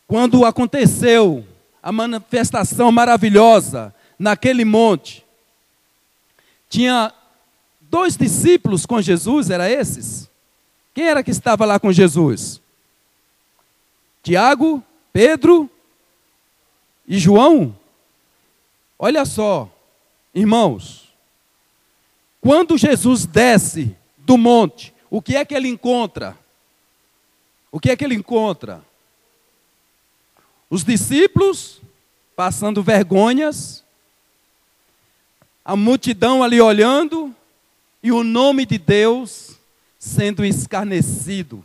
quando 0.06 0.44
aconteceu 0.44 1.46
a 1.82 1.90
manifestação 1.90 2.92
maravilhosa 2.92 3.94
naquele 4.18 4.64
monte, 4.64 5.24
tinha 6.68 7.12
dois 7.80 8.16
discípulos 8.16 8.86
com 8.86 9.00
Jesus, 9.00 9.50
era 9.50 9.70
esses? 9.70 10.30
Quem 10.94 11.08
era 11.08 11.22
que 11.22 11.30
estava 11.30 11.64
lá 11.64 11.80
com 11.80 11.90
Jesus? 11.90 12.60
Tiago, 14.22 14.82
Pedro 15.12 15.68
e 17.08 17.18
João? 17.18 17.74
Olha 18.98 19.24
só, 19.24 19.68
irmãos, 20.34 21.08
quando 22.40 22.76
Jesus 22.76 23.26
desce 23.26 23.96
do 24.18 24.36
monte, 24.36 24.94
o 25.10 25.20
que 25.20 25.36
é 25.36 25.44
que 25.44 25.54
ele 25.54 25.68
encontra? 25.68 26.36
O 27.72 27.80
que 27.80 27.90
é 27.90 27.96
que 27.96 28.04
ele 28.04 28.14
encontra? 28.14 28.82
Os 30.70 30.84
discípulos 30.84 31.80
passando 32.36 32.80
vergonhas, 32.80 33.82
a 35.64 35.74
multidão 35.74 36.44
ali 36.44 36.60
olhando 36.60 37.34
e 38.00 38.12
o 38.12 38.22
nome 38.22 38.64
de 38.64 38.78
Deus 38.78 39.58
sendo 39.98 40.44
escarnecido. 40.44 41.64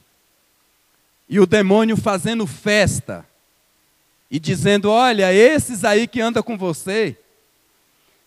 E 1.30 1.40
o 1.40 1.46
demônio 1.46 1.96
fazendo 1.96 2.48
festa 2.48 3.26
e 4.30 4.40
dizendo: 4.40 4.90
Olha, 4.90 5.32
esses 5.32 5.84
aí 5.86 6.08
que 6.08 6.20
andam 6.20 6.42
com 6.42 6.58
você 6.58 7.16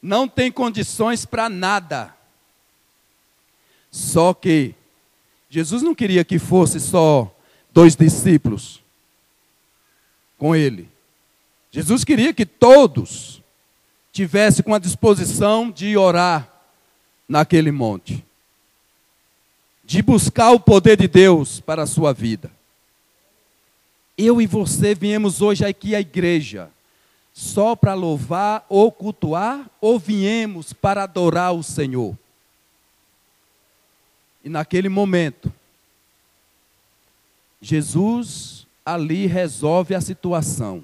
não 0.00 0.28
tem 0.28 0.50
condições 0.50 1.26
para 1.26 1.48
nada. 1.48 2.14
Só 3.90 4.32
que 4.32 4.74
Jesus 5.50 5.82
não 5.82 5.94
queria 5.94 6.24
que 6.24 6.38
fosse 6.38 6.78
só 6.78 7.34
dois 7.72 7.96
discípulos 7.96 8.80
com 10.38 10.56
ele. 10.56 10.88
Jesus 11.70 12.04
queria 12.04 12.32
que 12.32 12.46
todos 12.46 13.42
tivessem 14.12 14.64
com 14.64 14.72
a 14.72 14.78
disposição 14.78 15.70
de 15.70 15.96
orar 15.96 16.48
naquele 17.28 17.70
monte, 17.70 18.24
de 19.84 20.00
buscar 20.00 20.52
o 20.52 20.60
poder 20.60 20.96
de 20.96 21.06
Deus 21.06 21.60
para 21.60 21.82
a 21.82 21.86
sua 21.86 22.14
vida 22.14 22.50
eu 24.18 24.42
e 24.42 24.46
você 24.48 24.96
viemos 24.96 25.40
hoje 25.40 25.64
aqui 25.64 25.94
à 25.94 26.00
igreja 26.00 26.68
só 27.32 27.76
para 27.76 27.94
louvar 27.94 28.66
ou 28.68 28.90
cultuar, 28.90 29.70
ou 29.80 29.96
viemos 29.96 30.72
para 30.72 31.04
adorar 31.04 31.54
o 31.54 31.62
Senhor? 31.62 32.18
E 34.42 34.48
naquele 34.48 34.88
momento, 34.88 35.52
Jesus 37.62 38.66
ali 38.88 39.26
resolve 39.26 39.94
a 39.94 40.00
situação. 40.00 40.82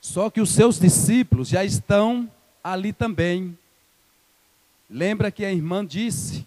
Só 0.00 0.28
que 0.28 0.40
os 0.40 0.50
seus 0.50 0.76
discípulos 0.76 1.48
já 1.48 1.64
estão 1.64 2.28
ali 2.64 2.92
também. 2.92 3.56
Lembra 4.90 5.30
que 5.30 5.44
a 5.44 5.52
irmã 5.52 5.86
disse 5.86 6.44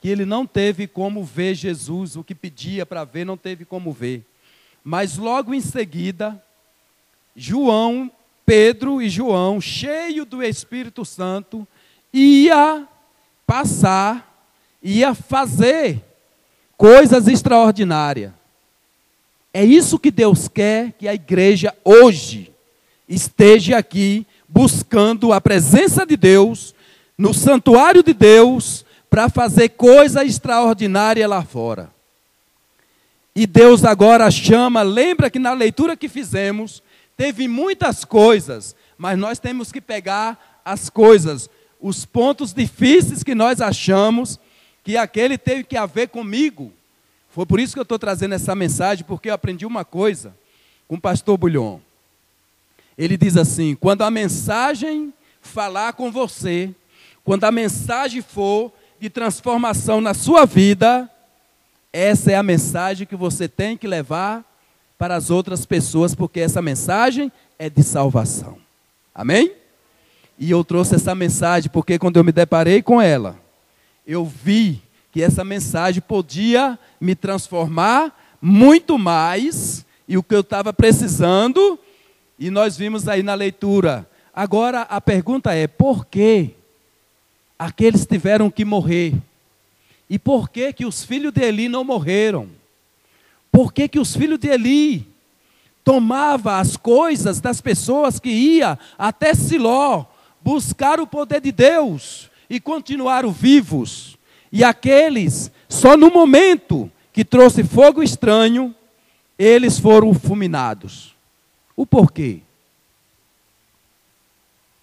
que 0.00 0.08
ele 0.08 0.24
não 0.24 0.46
teve 0.46 0.86
como 0.86 1.22
ver 1.22 1.54
Jesus, 1.54 2.16
o 2.16 2.24
que 2.24 2.34
pedia 2.34 2.86
para 2.86 3.04
ver, 3.04 3.26
não 3.26 3.36
teve 3.36 3.66
como 3.66 3.92
ver. 3.92 4.24
Mas 4.82 5.18
logo 5.18 5.52
em 5.52 5.60
seguida, 5.60 6.42
João, 7.36 8.10
Pedro 8.46 9.02
e 9.02 9.10
João, 9.10 9.60
cheio 9.60 10.24
do 10.24 10.42
Espírito 10.42 11.04
Santo, 11.04 11.68
ia 12.10 12.88
passar, 13.46 14.48
ia 14.82 15.14
fazer 15.14 16.02
coisas 16.74 17.28
extraordinárias. 17.28 18.37
É 19.52 19.64
isso 19.64 19.98
que 19.98 20.10
Deus 20.10 20.48
quer 20.48 20.92
que 20.92 21.08
a 21.08 21.14
igreja 21.14 21.74
hoje 21.84 22.52
esteja 23.08 23.78
aqui 23.78 24.26
buscando 24.48 25.32
a 25.32 25.40
presença 25.40 26.06
de 26.06 26.16
Deus, 26.16 26.74
no 27.16 27.34
santuário 27.34 28.02
de 28.02 28.12
Deus, 28.12 28.84
para 29.10 29.28
fazer 29.28 29.70
coisa 29.70 30.24
extraordinária 30.24 31.26
lá 31.26 31.42
fora. 31.42 31.90
E 33.34 33.46
Deus 33.46 33.84
agora 33.84 34.30
chama, 34.30 34.82
lembra 34.82 35.30
que 35.30 35.38
na 35.38 35.52
leitura 35.52 35.96
que 35.96 36.08
fizemos, 36.08 36.82
teve 37.16 37.48
muitas 37.48 38.04
coisas, 38.04 38.74
mas 38.96 39.18
nós 39.18 39.38
temos 39.38 39.72
que 39.72 39.80
pegar 39.80 40.60
as 40.64 40.90
coisas, 40.90 41.48
os 41.80 42.04
pontos 42.04 42.52
difíceis 42.52 43.22
que 43.22 43.34
nós 43.34 43.60
achamos 43.60 44.38
que 44.82 44.96
aquele 44.96 45.38
teve 45.38 45.64
que 45.64 45.76
haver 45.76 46.08
comigo. 46.08 46.72
Foi 47.30 47.46
por 47.46 47.60
isso 47.60 47.74
que 47.74 47.78
eu 47.78 47.82
estou 47.84 47.98
trazendo 47.98 48.34
essa 48.34 48.54
mensagem, 48.54 49.04
porque 49.04 49.30
eu 49.30 49.34
aprendi 49.34 49.66
uma 49.66 49.84
coisa 49.84 50.34
com 50.86 50.96
o 50.96 51.00
pastor 51.00 51.36
Bulhon. 51.36 51.78
Ele 52.96 53.16
diz 53.16 53.36
assim: 53.36 53.74
quando 53.74 54.02
a 54.02 54.10
mensagem 54.10 55.12
falar 55.40 55.92
com 55.92 56.10
você, 56.10 56.74
quando 57.22 57.44
a 57.44 57.52
mensagem 57.52 58.22
for 58.22 58.72
de 58.98 59.08
transformação 59.08 60.00
na 60.00 60.14
sua 60.14 60.44
vida, 60.44 61.08
essa 61.92 62.32
é 62.32 62.34
a 62.34 62.42
mensagem 62.42 63.06
que 63.06 63.16
você 63.16 63.48
tem 63.48 63.76
que 63.76 63.86
levar 63.86 64.44
para 64.98 65.14
as 65.14 65.30
outras 65.30 65.64
pessoas, 65.64 66.14
porque 66.14 66.40
essa 66.40 66.60
mensagem 66.60 67.30
é 67.58 67.70
de 67.70 67.82
salvação. 67.82 68.58
Amém? 69.14 69.52
E 70.38 70.50
eu 70.50 70.64
trouxe 70.64 70.94
essa 70.94 71.14
mensagem 71.14 71.70
porque 71.70 71.98
quando 71.98 72.16
eu 72.16 72.24
me 72.24 72.32
deparei 72.32 72.82
com 72.82 73.00
ela, 73.00 73.36
eu 74.06 74.24
vi 74.24 74.82
que 75.18 75.22
essa 75.24 75.42
mensagem 75.42 76.00
podia 76.00 76.78
me 77.00 77.12
transformar 77.12 78.16
muito 78.40 78.96
mais 78.96 79.84
e 80.06 80.16
o 80.16 80.22
que 80.22 80.32
eu 80.32 80.42
estava 80.42 80.72
precisando, 80.72 81.76
e 82.38 82.52
nós 82.52 82.76
vimos 82.76 83.08
aí 83.08 83.20
na 83.20 83.34
leitura. 83.34 84.08
Agora 84.32 84.82
a 84.82 85.00
pergunta 85.00 85.52
é: 85.52 85.66
por 85.66 86.06
que 86.06 86.50
aqueles 87.58 88.06
tiveram 88.06 88.48
que 88.48 88.64
morrer? 88.64 89.12
E 90.08 90.20
por 90.20 90.48
que 90.48 90.72
que 90.72 90.86
os 90.86 91.02
filhos 91.02 91.32
de 91.32 91.42
Eli 91.42 91.68
não 91.68 91.82
morreram? 91.82 92.48
Por 93.50 93.72
que 93.72 93.88
que 93.88 93.98
os 93.98 94.14
filhos 94.14 94.38
de 94.38 94.46
Eli 94.46 95.04
tomavam 95.82 96.54
as 96.54 96.76
coisas 96.76 97.40
das 97.40 97.60
pessoas 97.60 98.20
que 98.20 98.30
ia 98.30 98.78
até 98.96 99.34
Siló 99.34 100.04
buscar 100.40 101.00
o 101.00 101.08
poder 101.08 101.40
de 101.40 101.50
Deus 101.50 102.30
e 102.48 102.60
continuaram 102.60 103.32
vivos? 103.32 104.16
E 104.50 104.64
aqueles, 104.64 105.50
só 105.68 105.96
no 105.96 106.10
momento 106.10 106.90
que 107.12 107.24
trouxe 107.24 107.62
fogo 107.64 108.02
estranho, 108.02 108.74
eles 109.38 109.78
foram 109.78 110.14
fulminados. 110.14 111.14
O 111.76 111.86
porquê? 111.86 112.40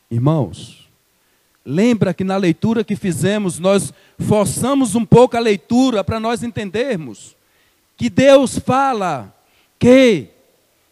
Irmãos, 0.10 0.86
Lembra 1.66 2.14
que 2.14 2.24
na 2.24 2.38
leitura 2.38 2.84
que 2.84 2.96
fizemos, 2.96 3.58
nós 3.58 3.92
forçamos 4.20 4.94
um 4.94 5.04
pouco 5.04 5.36
a 5.36 5.40
leitura 5.40 6.04
para 6.04 6.20
nós 6.20 6.44
entendermos 6.44 7.36
que 7.98 8.08
Deus 8.08 8.60
fala 8.60 9.34
que 9.80 10.28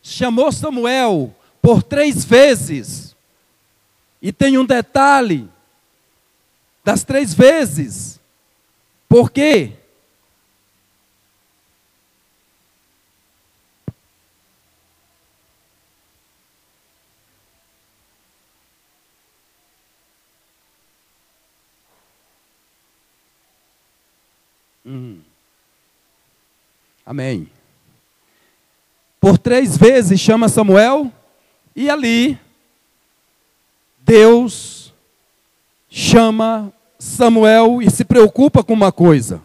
chamou 0.02 0.52
Samuel 0.52 1.34
por 1.62 1.84
três 1.84 2.26
vezes. 2.26 3.16
E 4.20 4.32
tem 4.32 4.58
um 4.58 4.66
detalhe 4.66 5.48
das 6.84 7.04
três 7.04 7.36
vezes. 7.36 8.20
Por 9.14 9.30
quê? 9.30 9.72
Hum. 24.84 25.22
Amém. 27.06 27.48
Por 29.22 29.38
três 29.38 29.78
vezes 29.78 30.20
chama 30.20 30.50
Samuel 30.50 31.14
e 31.76 31.88
ali 31.88 32.40
Deus 34.00 34.92
chama 35.88 36.74
Samuel 37.04 37.82
e 37.82 37.92
se 37.92 38.06
preocupa 38.06 38.64
com 38.64 38.72
uma 38.74 38.90
coisa. 38.90 39.42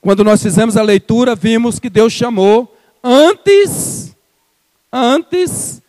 Quando 0.00 0.22
nós 0.22 0.40
fizemos 0.40 0.76
a 0.76 0.82
leitura, 0.82 1.34
vimos 1.34 1.80
que 1.80 1.90
Deus 1.90 2.12
chamou 2.12 2.76
antes, 3.02 4.14
antes 4.92 5.82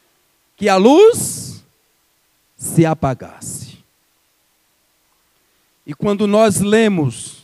que 0.58 0.67
a 0.67 0.76
luz 0.76 1.63
se 2.58 2.84
apagasse. 2.84 3.78
E 5.86 5.93
quando 5.93 6.26
nós 6.26 6.60
lemos 6.62 7.43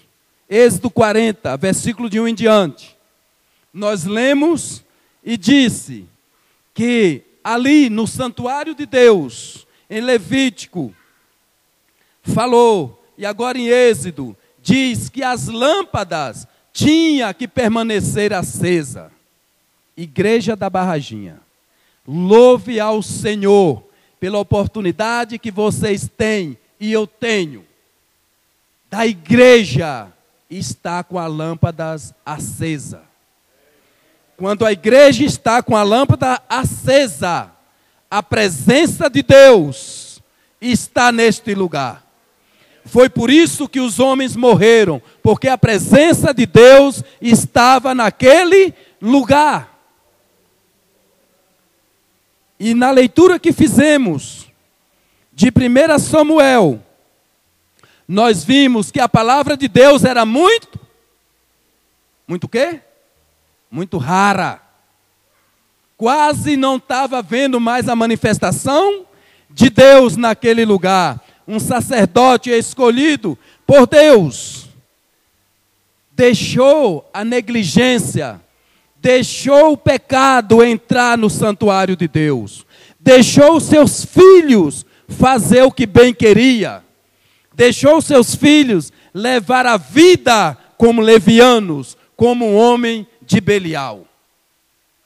Êxodo 0.49 0.89
40, 0.89 1.55
versículo 1.58 2.10
de 2.10 2.19
1 2.19 2.29
em 2.29 2.34
diante, 2.34 2.97
nós 3.71 4.03
lemos 4.03 4.84
e 5.23 5.38
disse 5.38 6.08
que 6.73 7.21
ali 7.43 7.88
no 7.88 8.08
santuário 8.08 8.73
de 8.73 8.88
Deus, 8.88 9.67
em 9.88 10.01
Levítico, 10.01 10.91
falou, 12.23 12.98
e 13.19 13.25
agora 13.25 13.58
em 13.58 13.67
Êxodo, 13.67 14.36
diz 14.62 15.10
que 15.10 15.21
as 15.21 15.47
lâmpadas 15.47 16.47
tinha 16.71 17.34
que 17.34 17.49
permanecer 17.49 18.32
acesa. 18.32 19.12
Igreja 19.97 20.55
da 20.55 20.69
Barraginha, 20.69 21.41
louve 22.08 22.79
ao 22.79 23.03
Senhor 23.03 23.84
pela 24.21 24.39
oportunidade 24.39 25.38
que 25.38 25.51
vocês 25.51 26.10
têm 26.17 26.58
e 26.79 26.93
eu 26.93 27.05
tenho 27.05 27.65
da 28.89 29.05
igreja 29.05 30.08
está 30.49 31.03
com 31.03 31.19
a 31.19 31.27
lâmpada 31.27 31.95
acesa. 32.25 33.03
Quando 34.38 34.65
a 34.65 34.71
igreja 34.71 35.25
está 35.25 35.62
com 35.62 35.75
a 35.75 35.84
lâmpada 35.84 36.41
acesa, 36.47 37.51
a 38.10 38.23
presença 38.23 39.10
de 39.10 39.21
Deus 39.21 40.21
está 40.60 41.12
neste 41.12 41.53
lugar. 41.53 42.08
Foi 42.85 43.09
por 43.09 43.29
isso 43.29 43.67
que 43.67 43.79
os 43.79 43.99
homens 43.99 44.35
morreram, 44.35 45.01
porque 45.21 45.47
a 45.47 45.57
presença 45.57 46.33
de 46.33 46.45
Deus 46.45 47.03
estava 47.21 47.93
naquele 47.93 48.73
lugar. 49.01 49.77
E 52.59 52.73
na 52.73 52.91
leitura 52.91 53.39
que 53.39 53.53
fizemos 53.53 54.47
de 55.31 55.47
1 55.47 55.99
Samuel, 55.99 56.83
nós 58.07 58.43
vimos 58.43 58.91
que 58.91 58.99
a 58.99 59.07
palavra 59.07 59.55
de 59.55 59.67
Deus 59.67 60.03
era 60.03 60.25
muito, 60.25 60.79
muito 62.27 62.45
o 62.45 62.49
quê? 62.49 62.81
muito 63.69 63.97
rara. 63.97 64.61
Quase 65.97 66.55
não 66.55 66.77
estava 66.77 67.21
vendo 67.21 67.59
mais 67.59 67.87
a 67.89 67.95
manifestação 67.95 69.05
de 69.49 69.69
Deus 69.69 70.15
naquele 70.15 70.65
lugar. 70.65 71.21
Um 71.49 71.59
sacerdote 71.59 72.51
escolhido 72.51 73.35
por 73.65 73.88
Deus 73.88 74.69
deixou 76.12 77.09
a 77.12 77.25
negligência, 77.25 78.39
deixou 78.97 79.71
o 79.71 79.77
pecado 79.77 80.63
entrar 80.63 81.17
no 81.17 81.27
santuário 81.27 81.95
de 81.95 82.07
Deus, 82.07 82.67
deixou 82.99 83.59
seus 83.59 84.05
filhos 84.05 84.85
fazer 85.07 85.63
o 85.63 85.71
que 85.71 85.88
bem 85.88 86.13
queria, 86.13 86.83
deixou 87.55 87.99
seus 87.99 88.35
filhos 88.35 88.93
levar 89.12 89.65
a 89.65 89.77
vida 89.77 90.55
como 90.77 91.01
levianos, 91.01 91.97
como 92.15 92.45
um 92.45 92.57
homem 92.57 93.07
de 93.23 93.41
Belial. 93.41 94.05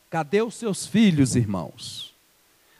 Cadê 0.09 0.41
os 0.41 0.55
seus 0.55 0.85
filhos, 0.85 1.37
irmãos? 1.37 2.13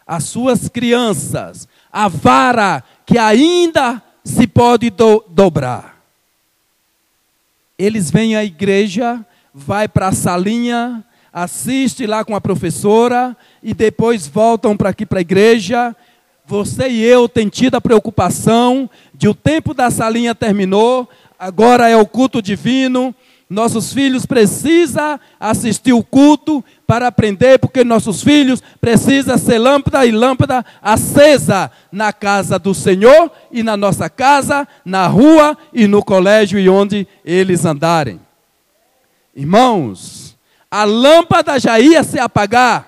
As 0.06 0.26
suas 0.26 0.68
crianças, 0.68 1.66
a 1.94 2.08
vara 2.08 2.84
que 3.06 3.20
ainda 3.20 4.02
se 4.24 4.48
pode 4.48 4.90
do 4.90 5.24
dobrar. 5.30 6.02
Eles 7.78 8.10
vêm 8.10 8.36
à 8.36 8.44
igreja, 8.44 9.24
vai 9.54 9.88
para 9.88 10.08
a 10.08 10.12
salinha, 10.12 11.04
assiste 11.32 12.08
lá 12.08 12.26
com 12.26 12.36
a 12.36 12.42
professora 12.42 13.38
e 13.62 13.74
depois 13.74 14.28
voltam 14.28 14.76
para 14.76 14.90
aqui 14.90 15.06
para 15.06 15.20
a 15.20 15.22
igreja. 15.22 15.96
Você 16.46 16.90
e 16.90 17.04
eu 17.04 17.30
tem 17.30 17.48
tido 17.48 17.76
a 17.76 17.82
preocupação 17.82 18.90
de 19.14 19.28
o 19.28 19.36
tempo 19.36 19.74
da 19.74 19.92
salinha 19.92 20.34
terminou, 20.34 21.08
agora 21.38 21.90
é 21.90 21.96
o 21.96 22.06
culto 22.06 22.42
divino, 22.42 23.14
nossos 23.50 23.94
filhos 23.94 24.26
precisam 24.26 25.20
assistir 25.40 25.94
o 25.94 26.04
culto 26.04 26.64
para 26.94 27.08
aprender, 27.08 27.58
porque 27.58 27.84
nossos 27.84 28.22
filhos 28.22 28.62
precisam 28.80 29.36
ser 29.36 29.58
lâmpada 29.58 30.06
e 30.06 30.12
lâmpada 30.12 30.64
acesa 30.80 31.72
na 31.92 32.14
casa 32.14 32.60
do 32.60 32.72
Senhor 32.72 33.32
e 33.52 33.64
na 33.64 33.76
nossa 33.76 34.08
casa, 34.12 34.68
na 34.86 35.08
rua 35.08 35.58
e 35.74 35.88
no 35.88 36.06
colégio 36.06 36.60
e 36.60 36.70
onde 36.70 37.08
eles 37.26 37.66
andarem. 37.66 38.22
Irmãos, 39.36 40.38
a 40.70 40.84
lâmpada 40.84 41.60
já 41.60 41.80
ia 41.80 42.04
se 42.04 42.20
apagar 42.20 42.88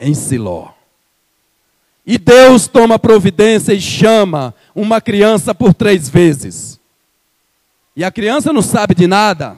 em 0.00 0.14
Siló. 0.14 0.70
E 2.04 2.18
Deus 2.18 2.66
toma 2.66 2.98
providência 2.98 3.72
e 3.72 3.80
chama 3.80 4.52
uma 4.74 5.00
criança 5.00 5.54
por 5.54 5.72
três 5.72 6.08
vezes. 6.08 6.80
E 7.94 8.02
a 8.02 8.10
criança 8.10 8.52
não 8.52 8.62
sabe 8.62 8.96
de 8.96 9.06
nada, 9.06 9.56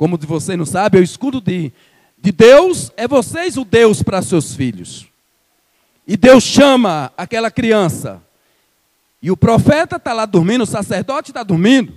como 0.00 0.16
você 0.16 0.56
não 0.56 0.64
sabe, 0.64 0.96
o 0.96 1.02
escudo 1.02 1.42
de, 1.42 1.70
de 2.16 2.32
Deus 2.32 2.90
é 2.96 3.06
vocês 3.06 3.58
o 3.58 3.66
Deus 3.66 4.02
para 4.02 4.22
seus 4.22 4.54
filhos. 4.54 5.06
E 6.06 6.16
Deus 6.16 6.42
chama 6.42 7.12
aquela 7.18 7.50
criança. 7.50 8.22
E 9.20 9.30
o 9.30 9.36
profeta 9.36 9.96
está 9.96 10.14
lá 10.14 10.24
dormindo, 10.24 10.62
o 10.62 10.66
sacerdote 10.66 11.32
está 11.32 11.42
dormindo. 11.42 11.92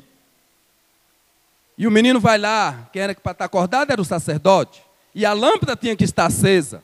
E 1.77 1.87
o 1.87 1.91
menino 1.91 2.19
vai 2.19 2.37
lá, 2.37 2.89
quem 2.91 3.01
era 3.01 3.15
para 3.15 3.31
estar 3.31 3.45
acordado 3.45 3.89
era 3.89 4.01
o 4.01 4.05
sacerdote. 4.05 4.83
E 5.15 5.25
a 5.25 5.31
lâmpada 5.31 5.73
tinha 5.73 5.95
que 5.95 6.03
estar 6.03 6.25
acesa. 6.25 6.83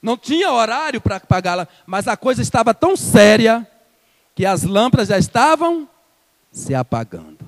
Não 0.00 0.16
tinha 0.16 0.50
horário 0.50 0.98
para 0.98 1.16
apagá-la, 1.16 1.68
mas 1.86 2.08
a 2.08 2.16
coisa 2.16 2.40
estava 2.40 2.72
tão 2.72 2.96
séria 2.96 3.68
que 4.34 4.46
as 4.46 4.62
lâmpadas 4.62 5.08
já 5.08 5.18
estavam 5.18 5.86
se 6.50 6.74
apagando. 6.74 7.46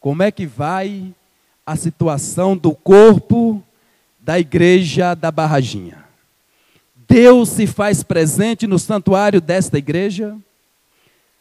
Como 0.00 0.24
é 0.24 0.32
que 0.32 0.44
vai 0.44 1.14
a 1.66 1.74
situação 1.74 2.56
do 2.56 2.72
corpo 2.72 3.60
da 4.20 4.38
igreja 4.38 5.14
da 5.14 5.32
Barraginha? 5.32 6.06
Deus 7.08 7.48
se 7.48 7.66
faz 7.66 8.02
presente 8.02 8.66
no 8.66 8.78
santuário 8.78 9.40
desta 9.40 9.76
igreja? 9.76 10.36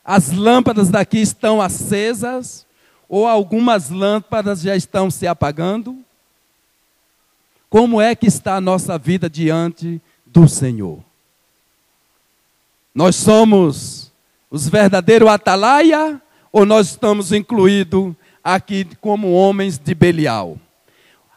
As 0.04 0.32
lâmpadas 0.32 0.90
daqui 0.90 1.20
estão 1.20 1.62
acesas? 1.62 2.66
Ou 3.08 3.28
algumas 3.28 3.90
lâmpadas 3.90 4.62
já 4.62 4.76
estão 4.76 5.12
se 5.12 5.28
apagando? 5.28 5.98
Como 7.70 8.02
é 8.02 8.16
que 8.16 8.28
está 8.28 8.56
a 8.56 8.62
nossa 8.62 8.98
vida 8.98 9.30
diante 9.30 10.02
do 10.26 10.48
Senhor? 10.48 11.04
Nós 12.94 13.16
somos 13.16 14.12
os 14.50 14.70
verdadeiros 14.70 15.28
atalaia 15.28 16.22
ou 16.52 16.66
nós 16.66 16.92
estamos 16.92 17.34
incluídos 17.34 18.14
aqui 18.46 18.86
como 19.02 19.32
homens 19.32 19.80
de 19.80 19.96
Belial. 19.96 20.60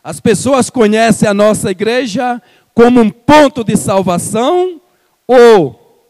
As 0.05 0.21
pessoas 0.21 0.69
conhecem 0.69 1.27
a 1.27 1.33
nossa 1.33 1.71
igreja 1.71 2.43
como 2.75 3.01
um 3.01 3.09
ponto 3.09 3.65
de 3.65 3.79
salvação 3.79 4.79
ou 5.27 6.07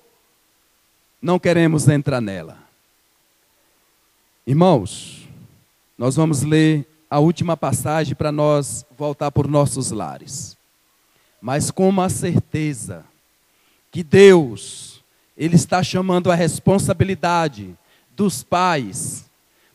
não 1.23 1.39
queremos 1.39 1.87
entrar 1.89 2.21
nela. 2.21 2.59
Irmãos, 4.45 5.29
nós 5.97 6.17
vamos 6.17 6.43
ler 6.43 6.85
a 7.09 7.21
última 7.21 7.57
passagem 7.57 8.17
para 8.17 8.33
nós 8.33 8.85
voltar 8.97 9.31
por 9.31 9.47
nossos 9.47 9.93
lares. 9.93 10.57
Mas 11.41 11.71
com 11.71 11.89
uma 11.89 12.09
certeza 12.09 13.05
que 13.93 14.03
Deus, 14.03 15.01
Ele 15.37 15.55
está 15.55 15.81
chamando 15.83 16.31
a 16.31 16.35
responsabilidade 16.35 17.77
dos 18.17 18.43
pais 18.43 19.28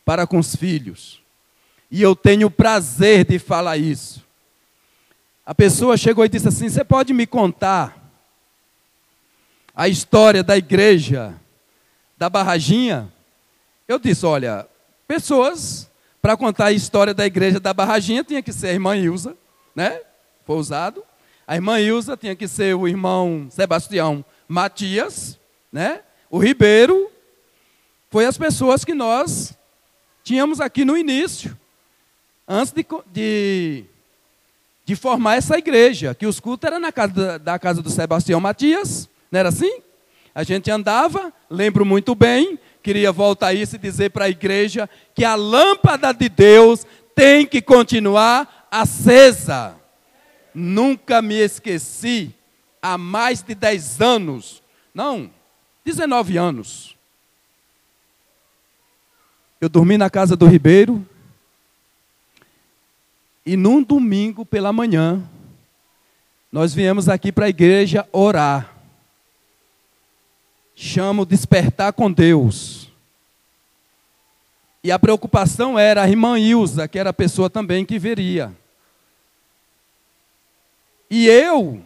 para 0.04 0.26
com 0.26 0.38
os 0.38 0.54
filhos. 0.54 1.22
E 1.90 2.02
eu 2.02 2.14
tenho 2.14 2.48
o 2.48 2.50
prazer 2.50 3.24
de 3.24 3.38
falar 3.38 3.76
isso. 3.76 4.24
A 5.46 5.54
pessoa 5.54 5.96
chegou 5.96 6.24
e 6.24 6.28
disse 6.28 6.48
assim: 6.48 6.68
Você 6.68 6.82
pode 6.82 7.12
me 7.12 7.26
contar 7.26 7.96
a 9.74 9.88
história 9.88 10.42
da 10.42 10.56
igreja 10.56 11.34
da 12.16 12.28
Barraginha? 12.28 13.12
Eu 13.86 13.98
disse: 13.98 14.24
Olha, 14.24 14.66
pessoas, 15.06 15.90
para 16.20 16.36
contar 16.36 16.66
a 16.66 16.72
história 16.72 17.12
da 17.12 17.26
igreja 17.26 17.60
da 17.60 17.74
Barraginha, 17.74 18.24
tinha 18.24 18.42
que 18.42 18.52
ser 18.52 18.68
a 18.68 18.72
irmã 18.72 18.96
Ilza, 18.96 19.36
né? 19.74 20.00
Foi 20.44 20.56
usado. 20.56 21.04
A 21.46 21.54
irmã 21.54 21.78
Ilza 21.78 22.16
tinha 22.16 22.34
que 22.34 22.48
ser 22.48 22.74
o 22.74 22.88
irmão 22.88 23.46
Sebastião 23.50 24.24
Matias, 24.48 25.38
né? 25.70 26.00
O 26.30 26.38
Ribeiro. 26.38 27.10
Foi 28.10 28.24
as 28.24 28.38
pessoas 28.38 28.84
que 28.84 28.94
nós 28.94 29.54
tínhamos 30.24 30.60
aqui 30.60 30.84
no 30.84 30.96
início. 30.96 31.56
antes 32.48 32.72
de, 32.72 32.84
de, 33.12 33.84
de 34.84 34.96
formar 34.96 35.36
essa 35.36 35.56
igreja, 35.58 36.14
que 36.14 36.26
os 36.26 36.40
cultos 36.40 36.66
eram 36.66 36.80
na 36.80 36.90
casa 36.90 37.38
da 37.38 37.58
casa 37.58 37.82
do 37.82 37.90
Sebastião 37.90 38.40
Matias, 38.40 39.08
não 39.30 39.38
era 39.40 39.50
assim? 39.50 39.80
A 40.34 40.42
gente 40.42 40.70
andava, 40.70 41.32
lembro 41.48 41.84
muito 41.84 42.14
bem, 42.14 42.58
queria 42.82 43.12
voltar 43.12 43.54
isso 43.54 43.76
e 43.76 43.78
dizer 43.78 44.10
para 44.10 44.24
a 44.24 44.30
igreja 44.30 44.90
que 45.14 45.24
a 45.24 45.36
lâmpada 45.36 46.12
de 46.12 46.28
Deus 46.28 46.84
tem 47.14 47.46
que 47.46 47.62
continuar 47.62 48.66
acesa. 48.70 49.76
Nunca 50.52 51.22
me 51.22 51.36
esqueci, 51.36 52.34
há 52.82 52.98
mais 52.98 53.42
de 53.42 53.54
10 53.54 54.00
anos, 54.00 54.62
não, 54.92 55.30
19 55.84 56.36
anos. 56.36 56.93
Eu 59.64 59.68
dormi 59.70 59.96
na 59.96 60.10
casa 60.10 60.36
do 60.36 60.46
Ribeiro, 60.46 61.02
e 63.46 63.56
num 63.56 63.82
domingo 63.82 64.44
pela 64.44 64.74
manhã, 64.74 65.26
nós 66.52 66.74
viemos 66.74 67.08
aqui 67.08 67.32
para 67.32 67.46
a 67.46 67.48
igreja 67.48 68.06
orar. 68.12 68.76
Chamo 70.76 71.24
despertar 71.24 71.94
com 71.94 72.12
Deus. 72.12 72.90
E 74.82 74.92
a 74.92 74.98
preocupação 74.98 75.78
era 75.78 76.02
a 76.02 76.08
irmã 76.10 76.38
Ilza, 76.38 76.86
que 76.86 76.98
era 76.98 77.08
a 77.08 77.14
pessoa 77.14 77.48
também 77.48 77.86
que 77.86 77.98
veria. 77.98 78.54
E 81.08 81.26
eu 81.26 81.82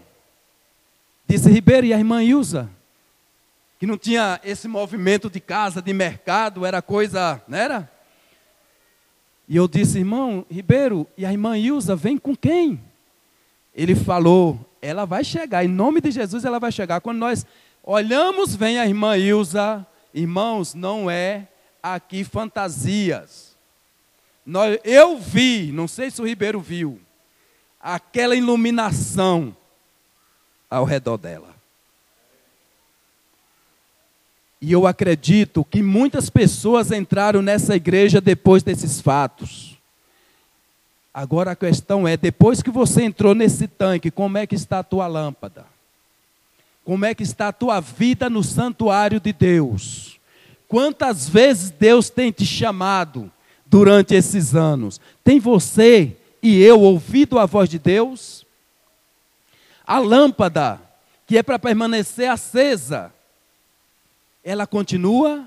disse, 1.29 1.49
Ribeiro, 1.49 1.87
e 1.87 1.95
a 1.95 1.99
irmã 1.99 2.25
Ilza? 2.25 2.69
Que 3.79 3.87
não 3.87 3.97
tinha 3.97 4.41
esse 4.43 4.67
movimento 4.67 5.31
de 5.31 5.39
casa, 5.39 5.81
de 5.81 5.93
mercado, 5.93 6.67
era 6.67 6.83
coisa, 6.83 7.41
não 7.47 7.57
era? 7.57 7.91
E 9.49 9.57
eu 9.57 9.69
disse, 9.69 9.99
irmão 9.99 10.45
Ribeiro, 10.51 11.07
e 11.17 11.25
a 11.25 11.33
irmã 11.33 11.57
Ilza 11.57 11.95
vem 11.97 12.19
com 12.19 12.37
quem? 12.37 12.83
Ele 13.75 13.95
falou, 13.95 14.59
ela 14.83 15.05
vai 15.05 15.23
chegar, 15.23 15.65
em 15.65 15.69
nome 15.69 16.01
de 16.01 16.11
Jesus 16.11 16.45
ela 16.45 16.59
vai 16.59 16.73
chegar. 16.73 17.01
Quando 17.01 17.19
nós 17.19 17.47
olhamos, 17.83 18.55
vem 18.55 18.79
a 18.79 18.87
irmã 18.87 19.17
Ilza, 19.17 19.87
irmãos, 20.13 20.75
não 20.75 21.11
é 21.11 21.47
aqui 21.83 22.25
fantasias. 22.25 23.57
Eu 24.83 25.19
vi, 25.19 25.71
não 25.73 25.87
sei 25.87 26.11
se 26.11 26.21
o 26.21 26.27
Ribeiro 26.27 26.61
viu, 26.61 27.01
aquela 27.81 28.35
iluminação 28.35 29.57
ao 30.69 30.85
redor 30.85 31.17
dela. 31.17 31.58
E 34.61 34.73
eu 34.73 34.87
acredito 34.87 35.65
que 35.65 35.83
muitas 35.83 36.29
pessoas 36.29 36.91
entraram 36.91 37.41
nessa 37.41 37.77
igreja 37.77 38.21
depois 38.21 38.63
desses 38.63 39.01
fatos. 39.01 39.79
Agora 41.15 41.53
a 41.53 41.57
questão 41.57 42.07
é: 42.07 42.17
depois 42.17 42.63
que 42.63 42.71
você 42.71 43.05
entrou 43.05 43.35
nesse 43.35 43.69
tanque, 43.69 44.11
como 44.11 44.39
é 44.39 44.47
que 44.47 44.55
está 44.55 44.81
a 44.81 44.85
tua 44.85 45.07
lâmpada? 45.07 45.65
Como 46.85 47.05
é 47.05 47.15
que 47.15 47.23
está 47.23 47.49
a 47.49 47.53
tua 47.53 47.81
vida 47.81 48.31
no 48.31 48.43
santuário 48.43 49.21
de 49.21 49.33
Deus? 49.33 50.19
Quantas 50.67 51.29
vezes 51.29 51.71
Deus 51.71 52.11
tem 52.11 52.33
te 52.33 52.45
chamado 52.45 53.31
durante 53.67 54.15
esses 54.15 54.55
anos? 54.55 55.01
Tem 55.23 55.39
você 55.39 56.17
e 56.43 56.63
eu 56.63 56.81
ouvido 56.81 57.39
a 57.39 57.47
voz 57.47 57.69
de 57.69 57.79
Deus? 57.79 58.47
A 59.87 59.99
lâmpada, 59.99 60.81
que 61.27 61.37
é 61.37 61.43
para 61.43 61.59
permanecer 61.59 62.31
acesa, 62.31 63.13
ela 64.49 64.67
continua, 64.67 65.47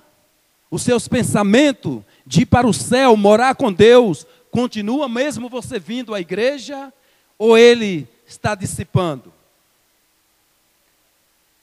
os 0.70 0.84
seus 0.84 1.08
pensamentos 1.08 2.04
de 2.24 2.42
ir 2.42 2.46
para 2.46 2.68
o 2.68 2.74
céu, 2.74 3.18
morar 3.18 3.56
com 3.56 3.74
Deus, 3.74 4.28
continua 4.52 5.10
mesmo 5.10 5.50
você 5.50 5.80
vindo 5.80 6.14
à 6.14 6.22
igreja, 6.22 6.94
ou 7.36 7.58
ele 7.58 8.08
está 8.28 8.54
dissipando? 8.54 9.34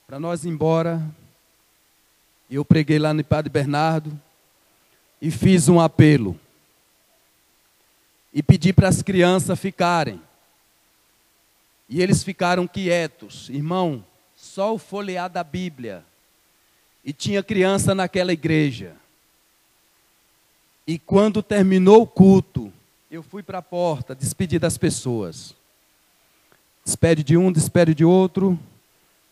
Para 0.05 0.19
nós 0.19 0.45
ir 0.45 0.49
embora, 0.49 1.01
eu 2.51 2.65
preguei 2.65 2.99
lá 2.99 3.15
no 3.15 3.23
Padre 3.23 3.53
Bernardo 3.53 4.21
e 5.23 5.31
fiz 5.31 5.69
um 5.69 5.79
apelo. 5.79 6.39
E 8.35 8.43
pedi 8.43 8.73
para 8.73 8.89
as 8.89 9.01
crianças 9.01 9.57
ficarem. 9.61 10.21
E 11.89 12.03
eles 12.03 12.25
ficaram 12.25 12.67
quietos. 12.67 13.49
Irmão, 13.49 14.05
só 14.35 14.75
o 14.75 14.79
folhear 14.79 15.31
da 15.31 15.45
Bíblia 15.45 16.05
e 17.09 17.13
tinha 17.15 17.43
criança 17.43 17.95
naquela 17.95 18.35
igreja. 18.35 18.95
E 20.87 20.99
quando 20.99 21.43
terminou 21.43 22.03
o 22.03 22.07
culto, 22.07 22.71
eu 23.11 23.23
fui 23.23 23.43
para 23.43 23.61
a 23.61 23.63
porta 23.63 24.15
despedir 24.15 24.61
das 24.61 24.77
pessoas. 24.77 25.55
Despede 26.85 27.25
de 27.25 27.35
um, 27.35 27.51
despede 27.51 27.95
de 27.95 28.05
outro. 28.05 28.59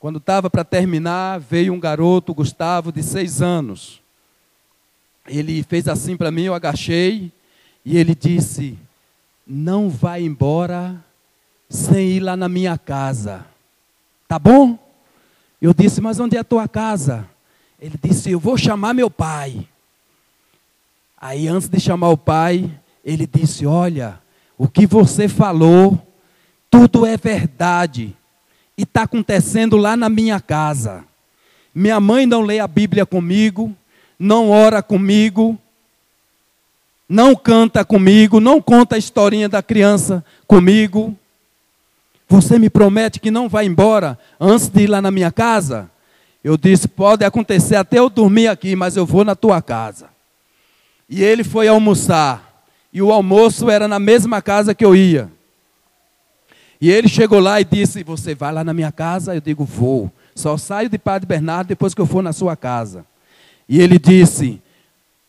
Quando 0.01 0.17
estava 0.17 0.49
para 0.49 0.65
terminar, 0.65 1.39
veio 1.39 1.75
um 1.75 1.79
garoto, 1.79 2.33
Gustavo, 2.33 2.91
de 2.91 3.03
seis 3.03 3.43
anos. 3.43 4.01
Ele 5.27 5.62
fez 5.62 5.87
assim 5.87 6.17
para 6.17 6.31
mim, 6.31 6.45
eu 6.45 6.55
agachei, 6.55 7.31
e 7.85 7.99
ele 7.99 8.15
disse: 8.15 8.79
Não 9.47 9.91
vai 9.91 10.23
embora 10.23 11.05
sem 11.69 12.12
ir 12.12 12.21
lá 12.21 12.39
na 12.39 12.49
minha 12.49 12.79
casa. 12.79 13.45
Tá 14.27 14.39
bom? 14.39 14.79
Eu 15.61 15.75
disse: 15.75 16.01
Mas 16.01 16.19
onde 16.19 16.39
é 16.39 16.41
a 16.41 16.45
tua 16.45 16.67
casa? 16.67 17.36
Ele 17.81 17.99
disse: 18.03 18.31
Eu 18.31 18.41
vou 18.41 18.57
chamar 18.57 18.95
meu 18.95 19.11
pai. 19.11 19.67
Aí, 21.19 21.49
antes 21.49 21.69
de 21.69 21.81
chamar 21.81 22.11
o 22.11 22.17
pai, 22.17 22.71
ele 23.05 23.27
disse: 23.27 23.67
Olha, 23.67 24.19
o 24.57 24.69
que 24.69 24.87
você 24.87 25.29
falou, 25.29 26.01
tudo 26.71 27.05
é 27.07 27.17
verdade. 27.17 28.17
E 28.77 28.83
está 28.83 29.03
acontecendo 29.03 29.77
lá 29.77 29.97
na 29.97 30.09
minha 30.09 30.41
casa. 30.41 31.05
Minha 31.75 32.01
mãe 32.01 32.27
não 32.27 32.43
lê 32.43 32.59
a 32.59 32.67
Bíblia 32.67 33.05
comigo, 33.05 33.75
não 34.19 34.51
ora 34.51 34.83
comigo, 34.83 35.59
não 37.09 37.37
canta 37.37 37.85
comigo, 37.85 38.41
não 38.41 38.61
conta 38.61 38.97
a 38.97 38.99
historinha 38.99 39.49
da 39.49 39.62
criança 39.62 40.25
comigo. 40.47 41.17
Você 42.29 42.59
me 42.59 42.69
promete 42.69 43.21
que 43.21 43.31
não 43.31 43.49
vai 43.49 43.67
embora 43.67 44.19
antes 44.41 44.69
de 44.69 44.83
ir 44.83 44.87
lá 44.87 45.00
na 45.00 45.11
minha 45.11 45.31
casa? 45.31 45.90
Eu 46.47 46.57
disse: 46.57 46.87
pode 46.87 47.25
acontecer 47.25 47.75
até 47.75 47.99
eu 47.99 48.09
dormir 48.09 48.47
aqui, 48.47 48.77
mas 48.77 48.97
eu 48.97 49.05
vou 49.05 49.25
na 49.25 49.35
tua 49.35 49.61
casa. 49.61 50.09
E 51.11 51.21
ele 51.21 51.42
foi 51.42 51.67
almoçar. 51.67 52.65
E 52.92 53.03
o 53.03 53.11
almoço 53.11 53.69
era 53.69 53.88
na 53.88 53.99
mesma 53.99 54.40
casa 54.40 54.73
que 54.73 54.85
eu 54.85 54.94
ia. 54.94 55.29
E 56.81 56.88
ele 56.88 57.09
chegou 57.09 57.40
lá 57.40 57.61
e 57.61 57.65
disse: 57.65 58.05
Você 58.05 58.33
vai 58.33 58.53
lá 58.53 58.63
na 58.63 58.73
minha 58.73 58.92
casa? 58.92 59.35
Eu 59.35 59.40
digo: 59.40 59.65
Vou. 59.65 60.09
Só 60.37 60.57
saio 60.57 60.88
de 60.88 60.97
Padre 60.99 61.27
Bernardo 61.27 61.67
depois 61.67 61.94
que 61.94 62.01
eu 62.01 62.07
for 62.07 62.23
na 62.23 62.33
sua 62.33 62.55
casa. 62.55 63.05
E 63.69 63.81
ele 63.81 63.99
disse: 63.99 64.63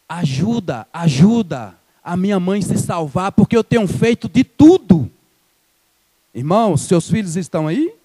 Ajuda, 0.07 0.85
ajuda 0.93 1.73
a 2.03 2.15
minha 2.15 2.39
mãe 2.39 2.61
se 2.61 2.77
salvar, 2.77 3.31
porque 3.31 3.57
eu 3.57 3.63
tenho 3.63 3.87
feito 3.87 4.29
de 4.29 4.43
tudo. 4.43 5.09
Irmãos, 6.31 6.81
seus 6.81 7.09
filhos 7.09 7.35
estão 7.35 7.67
aí? 7.67 7.96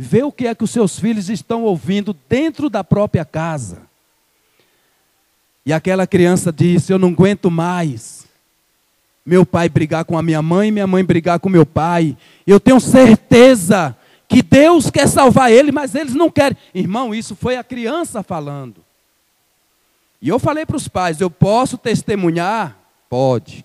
Vê 0.00 0.22
o 0.22 0.30
que 0.30 0.46
é 0.46 0.54
que 0.54 0.62
os 0.62 0.70
seus 0.70 0.96
filhos 0.96 1.28
estão 1.28 1.64
ouvindo 1.64 2.16
dentro 2.28 2.70
da 2.70 2.84
própria 2.84 3.24
casa. 3.24 3.82
E 5.66 5.72
aquela 5.72 6.06
criança 6.06 6.52
disse: 6.52 6.92
Eu 6.92 7.00
não 7.00 7.08
aguento 7.08 7.50
mais. 7.50 8.24
Meu 9.26 9.44
pai 9.44 9.68
brigar 9.68 10.04
com 10.04 10.16
a 10.16 10.22
minha 10.22 10.40
mãe, 10.40 10.70
minha 10.70 10.86
mãe 10.86 11.04
brigar 11.04 11.40
com 11.40 11.48
meu 11.48 11.66
pai. 11.66 12.16
Eu 12.46 12.60
tenho 12.60 12.78
certeza 12.78 13.94
que 14.28 14.40
Deus 14.40 14.88
quer 14.88 15.08
salvar 15.08 15.50
ele, 15.50 15.72
mas 15.72 15.96
eles 15.96 16.14
não 16.14 16.30
querem. 16.30 16.56
Irmão, 16.72 17.12
isso 17.12 17.34
foi 17.34 17.56
a 17.56 17.64
criança 17.64 18.22
falando. 18.22 18.76
E 20.22 20.28
eu 20.28 20.38
falei 20.38 20.64
para 20.64 20.76
os 20.76 20.86
pais: 20.86 21.20
Eu 21.20 21.28
posso 21.28 21.76
testemunhar? 21.76 22.78
Pode. 23.10 23.64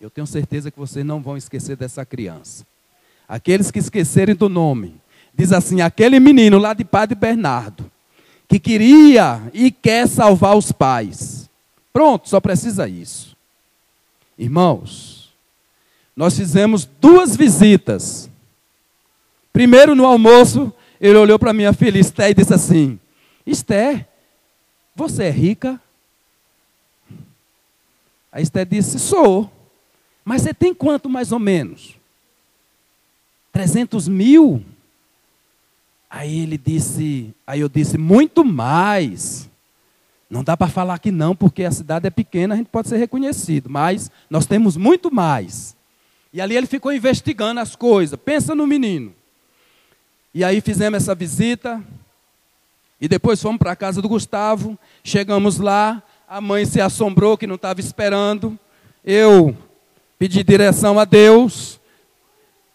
Eu 0.00 0.10
tenho 0.10 0.26
certeza 0.26 0.68
que 0.68 0.78
vocês 0.78 1.06
não 1.06 1.22
vão 1.22 1.36
esquecer 1.36 1.76
dessa 1.76 2.04
criança. 2.04 2.66
Aqueles 3.28 3.70
que 3.70 3.78
esquecerem 3.78 4.34
do 4.34 4.48
nome. 4.48 4.98
Diz 5.34 5.52
assim: 5.52 5.80
aquele 5.80 6.18
menino 6.18 6.58
lá 6.58 6.72
de 6.72 6.84
Padre 6.84 7.14
Bernardo, 7.14 7.90
que 8.48 8.58
queria 8.58 9.42
e 9.52 9.70
quer 9.70 10.08
salvar 10.08 10.56
os 10.56 10.72
pais. 10.72 11.48
Pronto, 11.92 12.28
só 12.28 12.40
precisa 12.40 12.88
isso. 12.88 13.36
Irmãos, 14.38 15.32
nós 16.16 16.36
fizemos 16.36 16.88
duas 17.00 17.36
visitas. 17.36 18.30
Primeiro 19.52 19.94
no 19.94 20.06
almoço, 20.06 20.72
ele 21.00 21.18
olhou 21.18 21.38
para 21.38 21.52
minha 21.52 21.72
filha 21.72 21.98
Esté 21.98 22.30
e 22.30 22.34
disse 22.34 22.54
assim: 22.54 22.98
Esté, 23.46 24.08
você 24.94 25.24
é 25.24 25.30
rica? 25.30 25.80
A 28.32 28.40
Esté 28.40 28.64
disse: 28.64 28.98
Sou. 28.98 29.50
Mas 30.24 30.42
você 30.42 30.52
tem 30.52 30.74
quanto 30.74 31.08
mais 31.08 31.32
ou 31.32 31.38
menos? 31.38 31.97
300 33.58 34.06
mil? 34.06 34.62
Aí 36.08 36.42
ele 36.42 36.56
disse, 36.56 37.34
aí 37.44 37.58
eu 37.58 37.68
disse, 37.68 37.98
muito 37.98 38.44
mais. 38.44 39.50
Não 40.30 40.44
dá 40.44 40.56
para 40.56 40.68
falar 40.68 40.96
que 41.00 41.10
não, 41.10 41.34
porque 41.34 41.64
a 41.64 41.72
cidade 41.72 42.06
é 42.06 42.10
pequena, 42.10 42.54
a 42.54 42.56
gente 42.56 42.68
pode 42.68 42.88
ser 42.88 42.98
reconhecido, 42.98 43.68
mas 43.68 44.12
nós 44.30 44.46
temos 44.46 44.76
muito 44.76 45.12
mais. 45.12 45.76
E 46.32 46.40
ali 46.40 46.56
ele 46.56 46.68
ficou 46.68 46.92
investigando 46.92 47.58
as 47.58 47.74
coisas. 47.74 48.16
Pensa 48.24 48.54
no 48.54 48.64
menino. 48.64 49.12
E 50.32 50.44
aí 50.44 50.60
fizemos 50.60 51.02
essa 51.02 51.12
visita. 51.12 51.82
E 53.00 53.08
depois 53.08 53.42
fomos 53.42 53.58
para 53.58 53.72
a 53.72 53.76
casa 53.76 54.00
do 54.00 54.08
Gustavo. 54.08 54.78
Chegamos 55.02 55.58
lá. 55.58 56.00
A 56.28 56.40
mãe 56.40 56.64
se 56.64 56.80
assombrou 56.80 57.36
que 57.36 57.46
não 57.46 57.56
estava 57.56 57.80
esperando. 57.80 58.56
Eu 59.04 59.56
pedi 60.16 60.44
direção 60.44 60.96
a 60.96 61.04
Deus. 61.04 61.80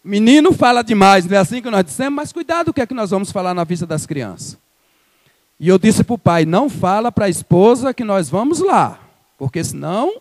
Menino 0.04 0.52
fala 0.52 0.82
demais, 0.82 1.24
não 1.24 1.34
é 1.34 1.40
assim 1.40 1.62
que 1.62 1.70
nós 1.70 1.82
dissemos? 1.82 2.14
Mas 2.14 2.30
cuidado 2.30 2.68
o 2.68 2.74
que 2.74 2.82
é 2.82 2.86
que 2.86 2.92
nós 2.92 3.10
vamos 3.10 3.32
falar 3.32 3.54
na 3.54 3.64
vista 3.64 3.86
das 3.86 4.04
crianças. 4.04 4.58
E 5.58 5.66
eu 5.66 5.78
disse 5.78 6.04
para 6.04 6.14
o 6.14 6.18
pai: 6.18 6.44
não 6.44 6.68
fala 6.68 7.10
para 7.10 7.24
a 7.24 7.28
esposa 7.28 7.94
que 7.94 8.04
nós 8.04 8.28
vamos 8.28 8.60
lá, 8.60 9.00
porque 9.38 9.64
senão. 9.64 10.20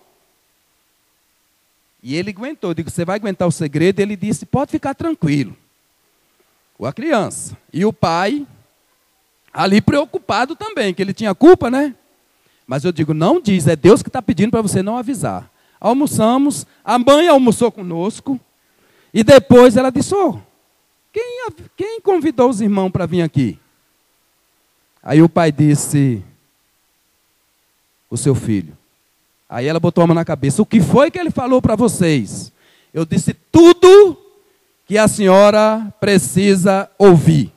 E 2.01 2.15
ele 2.15 2.29
aguentou. 2.29 2.69
Eu 2.69 2.75
digo: 2.75 2.89
você 2.89 3.03
vai 3.03 3.17
aguentar 3.17 3.45
o 3.45 3.51
segredo? 3.51 3.99
Ele 3.99 4.15
disse: 4.15 4.45
pode 4.45 4.71
ficar 4.71 4.93
tranquilo. 4.93 5.53
Com 6.77 6.85
a 6.85 6.93
criança. 6.93 7.57
E 7.73 7.83
o 7.85 7.91
pai, 7.91 8.47
ali 9.51 9.81
preocupado 9.81 10.55
também, 10.55 10.93
que 10.93 11.01
ele 11.01 11.13
tinha 11.13 11.35
culpa, 11.35 11.69
né? 11.69 11.93
Mas 12.65 12.85
eu 12.85 12.93
digo: 12.93 13.13
não 13.13 13.41
diz, 13.41 13.67
é 13.67 13.75
Deus 13.75 14.01
que 14.01 14.07
está 14.07 14.21
pedindo 14.21 14.51
para 14.51 14.61
você 14.61 14.81
não 14.81 14.97
avisar. 14.97 15.51
Almoçamos, 15.77 16.65
a 16.85 16.97
mãe 16.97 17.27
almoçou 17.27 17.69
conosco, 17.69 18.39
e 19.13 19.23
depois 19.23 19.77
ela 19.77 19.91
disse: 19.91 20.15
oh, 20.15 20.39
quem, 21.11 21.47
quem 21.77 22.01
convidou 22.01 22.49
os 22.49 22.59
irmãos 22.59 22.89
para 22.89 23.05
vir 23.05 23.21
aqui? 23.21 23.59
Aí 25.03 25.21
o 25.21 25.29
pai 25.29 25.51
disse: 25.51 26.23
O 28.09 28.17
seu 28.17 28.33
filho. 28.33 28.75
Aí 29.47 29.67
ela 29.67 29.79
botou 29.79 30.03
a 30.03 30.07
mão 30.07 30.15
na 30.15 30.25
cabeça: 30.25 30.61
O 30.61 30.65
que 30.65 30.81
foi 30.81 31.11
que 31.11 31.19
ele 31.19 31.29
falou 31.29 31.61
para 31.61 31.75
vocês? 31.75 32.51
Eu 32.91 33.05
disse: 33.05 33.35
Tudo 33.51 34.17
que 34.87 34.97
a 34.97 35.07
senhora 35.07 35.93
precisa 35.99 36.89
ouvir. 36.97 37.51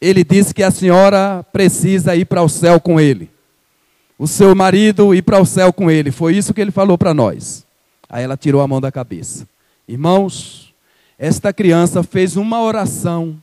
Ele 0.00 0.24
disse 0.24 0.54
que 0.54 0.62
a 0.62 0.70
senhora 0.70 1.44
precisa 1.52 2.16
ir 2.16 2.24
para 2.24 2.42
o 2.42 2.48
céu 2.48 2.80
com 2.80 2.98
ele. 2.98 3.30
O 4.18 4.26
seu 4.26 4.54
marido 4.54 5.14
ir 5.14 5.22
para 5.22 5.40
o 5.40 5.46
céu 5.46 5.72
com 5.72 5.90
ele. 5.90 6.10
Foi 6.10 6.34
isso 6.34 6.54
que 6.54 6.60
ele 6.60 6.70
falou 6.70 6.96
para 6.96 7.12
nós. 7.12 7.64
Aí 8.08 8.24
ela 8.24 8.36
tirou 8.36 8.60
a 8.60 8.68
mão 8.68 8.80
da 8.80 8.90
cabeça. 8.90 9.46
Irmãos, 9.86 10.74
esta 11.18 11.52
criança 11.52 12.02
fez 12.02 12.36
uma 12.36 12.60
oração 12.62 13.40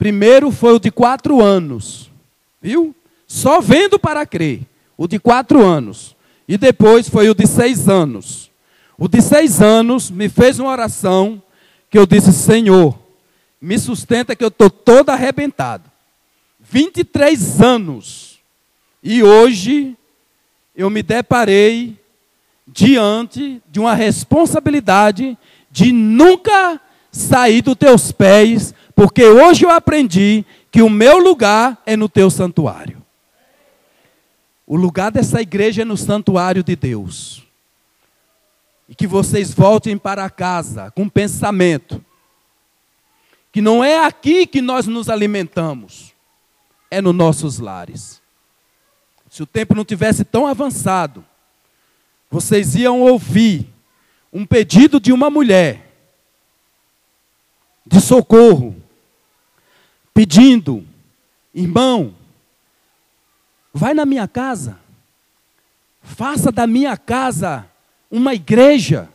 Primeiro 0.00 0.50
foi 0.50 0.72
o 0.72 0.80
de 0.80 0.90
quatro 0.90 1.42
anos, 1.42 2.10
viu? 2.58 2.96
Só 3.26 3.60
vendo 3.60 3.98
para 3.98 4.24
crer. 4.24 4.62
O 4.96 5.06
de 5.06 5.18
quatro 5.18 5.62
anos. 5.62 6.16
E 6.48 6.56
depois 6.56 7.06
foi 7.06 7.28
o 7.28 7.34
de 7.34 7.46
seis 7.46 7.86
anos. 7.86 8.50
O 8.96 9.06
de 9.06 9.20
seis 9.20 9.60
anos 9.60 10.10
me 10.10 10.30
fez 10.30 10.58
uma 10.58 10.70
oração 10.70 11.42
que 11.90 11.98
eu 11.98 12.06
disse: 12.06 12.32
Senhor, 12.32 12.98
me 13.60 13.78
sustenta 13.78 14.34
que 14.34 14.42
eu 14.42 14.48
estou 14.48 14.70
todo 14.70 15.10
arrebentado. 15.10 15.84
23 16.60 17.60
anos. 17.60 18.40
E 19.02 19.22
hoje 19.22 19.94
eu 20.74 20.88
me 20.88 21.02
deparei 21.02 21.99
diante 22.72 23.62
de 23.68 23.80
uma 23.80 23.94
responsabilidade 23.94 25.36
de 25.70 25.92
nunca 25.92 26.80
sair 27.10 27.62
dos 27.62 27.74
teus 27.74 28.12
pés 28.12 28.74
porque 28.94 29.24
hoje 29.24 29.64
eu 29.64 29.70
aprendi 29.70 30.44
que 30.70 30.82
o 30.82 30.90
meu 30.90 31.18
lugar 31.18 31.80
é 31.86 31.96
no 31.96 32.08
teu 32.08 32.30
santuário. 32.30 33.02
O 34.66 34.76
lugar 34.76 35.10
dessa 35.10 35.40
igreja 35.40 35.82
é 35.82 35.84
no 35.84 35.96
santuário 35.96 36.62
de 36.62 36.76
Deus. 36.76 37.42
E 38.88 38.94
que 38.94 39.06
vocês 39.06 39.52
voltem 39.52 39.96
para 39.96 40.28
casa 40.28 40.90
com 40.90 41.08
pensamento 41.08 42.04
que 43.52 43.60
não 43.60 43.82
é 43.82 44.04
aqui 44.04 44.46
que 44.46 44.60
nós 44.60 44.86
nos 44.86 45.08
alimentamos, 45.08 46.14
é 46.90 47.00
nos 47.00 47.14
nossos 47.14 47.58
lares. 47.58 48.20
Se 49.28 49.42
o 49.42 49.46
tempo 49.46 49.74
não 49.74 49.84
tivesse 49.84 50.24
tão 50.24 50.46
avançado, 50.46 51.24
vocês 52.30 52.76
iam 52.76 53.00
ouvir 53.00 53.66
um 54.32 54.46
pedido 54.46 55.00
de 55.00 55.12
uma 55.12 55.28
mulher 55.28 55.90
de 57.84 58.00
socorro 58.00 58.76
pedindo: 60.14 60.86
irmão, 61.52 62.14
vai 63.74 63.92
na 63.94 64.06
minha 64.06 64.28
casa, 64.28 64.78
faça 66.02 66.52
da 66.52 66.66
minha 66.66 66.96
casa 66.96 67.68
uma 68.08 68.32
igreja. 68.32 69.08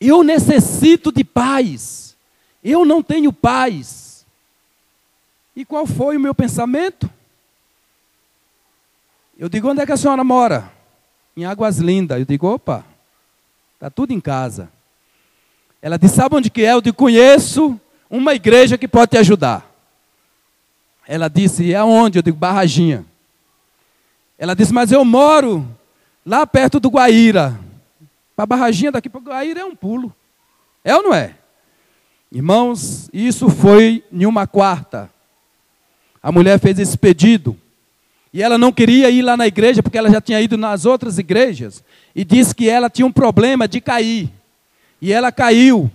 Eu 0.00 0.22
necessito 0.22 1.12
de 1.12 1.22
paz, 1.22 2.16
eu 2.62 2.84
não 2.84 3.02
tenho 3.02 3.32
paz. 3.32 4.26
E 5.54 5.64
qual 5.64 5.86
foi 5.86 6.16
o 6.16 6.20
meu 6.20 6.34
pensamento? 6.34 7.10
Eu 9.38 9.48
digo: 9.50 9.68
onde 9.68 9.82
é 9.82 9.86
que 9.86 9.92
a 9.92 9.96
senhora 9.96 10.24
mora? 10.24 10.72
Em 11.36 11.44
Águas 11.44 11.78
Lindas. 11.78 12.18
Eu 12.18 12.24
digo: 12.24 12.46
opa, 12.46 12.84
está 13.74 13.90
tudo 13.90 14.12
em 14.12 14.20
casa. 14.20 14.70
Ela 15.80 15.98
disse: 15.98 16.16
sabe 16.16 16.36
onde 16.36 16.50
que 16.50 16.64
é? 16.64 16.72
Eu 16.72 16.80
digo: 16.80 16.96
conheço 16.96 17.78
uma 18.08 18.34
igreja 18.34 18.78
que 18.78 18.88
pode 18.88 19.10
te 19.12 19.18
ajudar. 19.18 19.70
Ela 21.06 21.28
disse: 21.28 21.64
E 21.64 21.74
aonde? 21.74 22.18
Eu 22.18 22.22
digo: 22.22 22.36
Barraginha. 22.36 23.04
Ela 24.38 24.54
disse: 24.54 24.72
Mas 24.72 24.92
eu 24.92 25.04
moro 25.04 25.66
lá 26.24 26.46
perto 26.46 26.80
do 26.80 26.88
Guaíra. 26.88 27.58
Para 28.34 28.46
Barraginha 28.46 28.92
daqui 28.92 29.08
para 29.08 29.20
Guaíra 29.20 29.60
é 29.60 29.64
um 29.64 29.76
pulo. 29.76 30.14
É 30.82 30.94
ou 30.94 31.02
não 31.02 31.14
é? 31.14 31.34
Irmãos, 32.32 33.08
isso 33.12 33.48
foi 33.48 34.02
em 34.10 34.26
uma 34.26 34.46
quarta. 34.46 35.10
A 36.22 36.32
mulher 36.32 36.58
fez 36.58 36.78
esse 36.78 36.98
pedido. 36.98 37.56
E 38.34 38.42
ela 38.42 38.58
não 38.58 38.72
queria 38.72 39.08
ir 39.10 39.22
lá 39.22 39.36
na 39.36 39.46
igreja, 39.46 39.80
porque 39.80 39.96
ela 39.96 40.10
já 40.10 40.20
tinha 40.20 40.40
ido 40.40 40.58
nas 40.58 40.84
outras 40.84 41.18
igrejas. 41.18 41.84
E 42.12 42.24
disse 42.24 42.52
que 42.52 42.68
ela 42.68 42.90
tinha 42.90 43.06
um 43.06 43.12
problema 43.12 43.68
de 43.68 43.80
cair. 43.80 44.28
E 45.00 45.12
ela 45.12 45.30
caiu. 45.30 45.88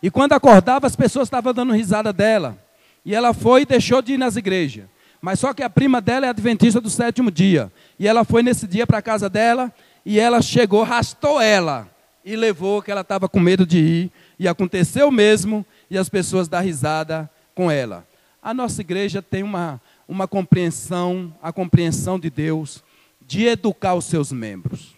E 0.00 0.08
quando 0.08 0.32
acordava, 0.32 0.86
as 0.86 0.94
pessoas 0.94 1.26
estavam 1.26 1.52
dando 1.52 1.72
risada 1.72 2.12
dela. 2.12 2.56
E 3.04 3.12
ela 3.12 3.34
foi 3.34 3.62
e 3.62 3.66
deixou 3.66 4.00
de 4.00 4.12
ir 4.12 4.18
nas 4.18 4.36
igrejas. 4.36 4.84
Mas 5.20 5.40
só 5.40 5.52
que 5.52 5.64
a 5.64 5.68
prima 5.68 6.00
dela 6.00 6.26
é 6.26 6.28
adventista 6.28 6.80
do 6.80 6.88
sétimo 6.88 7.28
dia. 7.28 7.72
E 7.98 8.06
ela 8.06 8.24
foi 8.24 8.44
nesse 8.44 8.68
dia 8.68 8.86
para 8.86 8.98
a 8.98 9.02
casa 9.02 9.28
dela 9.28 9.72
e 10.06 10.20
ela 10.20 10.40
chegou, 10.40 10.82
arrastou 10.82 11.40
ela 11.40 11.88
e 12.24 12.36
levou 12.36 12.80
que 12.80 12.92
ela 12.92 13.00
estava 13.00 13.28
com 13.28 13.40
medo 13.40 13.66
de 13.66 13.78
ir. 13.78 14.12
E 14.38 14.46
aconteceu 14.46 15.10
mesmo 15.10 15.66
e 15.90 15.98
as 15.98 16.08
pessoas 16.08 16.46
dão 16.46 16.62
risada 16.62 17.28
com 17.52 17.68
ela. 17.68 18.06
A 18.40 18.54
nossa 18.54 18.80
igreja 18.80 19.20
tem 19.20 19.42
uma, 19.42 19.80
uma 20.10 20.26
compreensão, 20.26 21.34
a 21.40 21.52
compreensão 21.52 22.18
de 22.18 22.28
Deus 22.28 22.82
de 23.22 23.46
educar 23.46 23.94
os 23.94 24.04
seus 24.04 24.32
membros. 24.32 24.96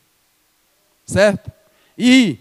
Certo? 1.04 1.52
E 1.96 2.38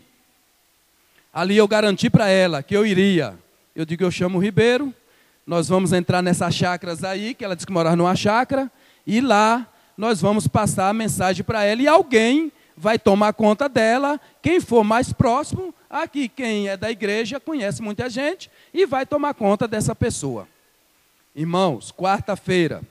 Ali 1.33 1.55
eu 1.55 1.67
garanti 1.67 2.09
para 2.09 2.27
ela 2.27 2.61
que 2.61 2.75
eu 2.75 2.85
iria. 2.85 3.39
Eu 3.73 3.85
digo, 3.85 4.03
eu 4.03 4.11
chamo 4.11 4.37
o 4.37 4.41
Ribeiro, 4.41 4.93
nós 5.47 5.69
vamos 5.69 5.93
entrar 5.93 6.21
nessas 6.21 6.53
chacras 6.53 7.05
aí, 7.05 7.33
que 7.33 7.45
ela 7.45 7.55
disse 7.55 7.65
que 7.65 7.71
morava 7.71 7.95
numa 7.95 8.15
chácara, 8.17 8.69
e 9.07 9.21
lá 9.21 9.65
nós 9.97 10.19
vamos 10.19 10.45
passar 10.45 10.89
a 10.89 10.93
mensagem 10.93 11.41
para 11.41 11.63
ela 11.63 11.81
e 11.81 11.87
alguém 11.87 12.51
vai 12.75 12.99
tomar 12.99 13.31
conta 13.31 13.69
dela. 13.69 14.19
Quem 14.41 14.59
for 14.59 14.83
mais 14.83 15.13
próximo, 15.13 15.73
aqui 15.89 16.27
quem 16.27 16.67
é 16.67 16.75
da 16.75 16.91
igreja 16.91 17.39
conhece 17.39 17.81
muita 17.81 18.09
gente 18.09 18.51
e 18.73 18.85
vai 18.85 19.05
tomar 19.05 19.33
conta 19.33 19.69
dessa 19.69 19.95
pessoa. 19.95 20.49
Irmãos, 21.35 21.91
quarta-feira, 21.91 22.81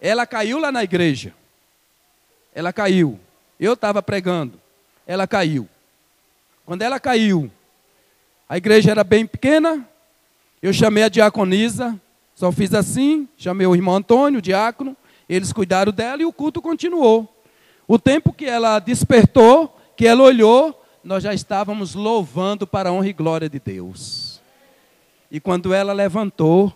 ela 0.00 0.26
caiu 0.26 0.58
lá 0.58 0.70
na 0.70 0.84
igreja. 0.84 1.34
Ela 2.54 2.72
caiu. 2.72 3.18
Eu 3.58 3.72
estava 3.74 4.02
pregando. 4.02 4.60
Ela 5.06 5.26
caiu. 5.26 5.68
Quando 6.64 6.82
ela 6.82 7.00
caiu, 7.00 7.50
a 8.48 8.56
igreja 8.56 8.90
era 8.90 9.02
bem 9.02 9.26
pequena. 9.26 9.88
Eu 10.62 10.72
chamei 10.72 11.02
a 11.02 11.08
diaconisa, 11.08 12.00
só 12.34 12.52
fiz 12.52 12.72
assim, 12.72 13.28
chamei 13.36 13.66
o 13.66 13.74
irmão 13.74 13.96
Antônio, 13.96 14.38
o 14.38 14.42
diácono, 14.42 14.96
eles 15.28 15.52
cuidaram 15.52 15.92
dela 15.92 16.22
e 16.22 16.24
o 16.24 16.32
culto 16.32 16.62
continuou. 16.62 17.28
O 17.86 17.98
tempo 17.98 18.32
que 18.32 18.44
ela 18.44 18.78
despertou, 18.78 19.76
que 19.96 20.06
ela 20.06 20.22
olhou, 20.22 20.80
nós 21.02 21.22
já 21.22 21.34
estávamos 21.34 21.94
louvando 21.94 22.66
para 22.66 22.90
a 22.90 22.92
honra 22.92 23.08
e 23.08 23.12
glória 23.12 23.48
de 23.48 23.58
Deus. 23.58 24.40
E 25.30 25.40
quando 25.40 25.74
ela 25.74 25.92
levantou, 25.92 26.72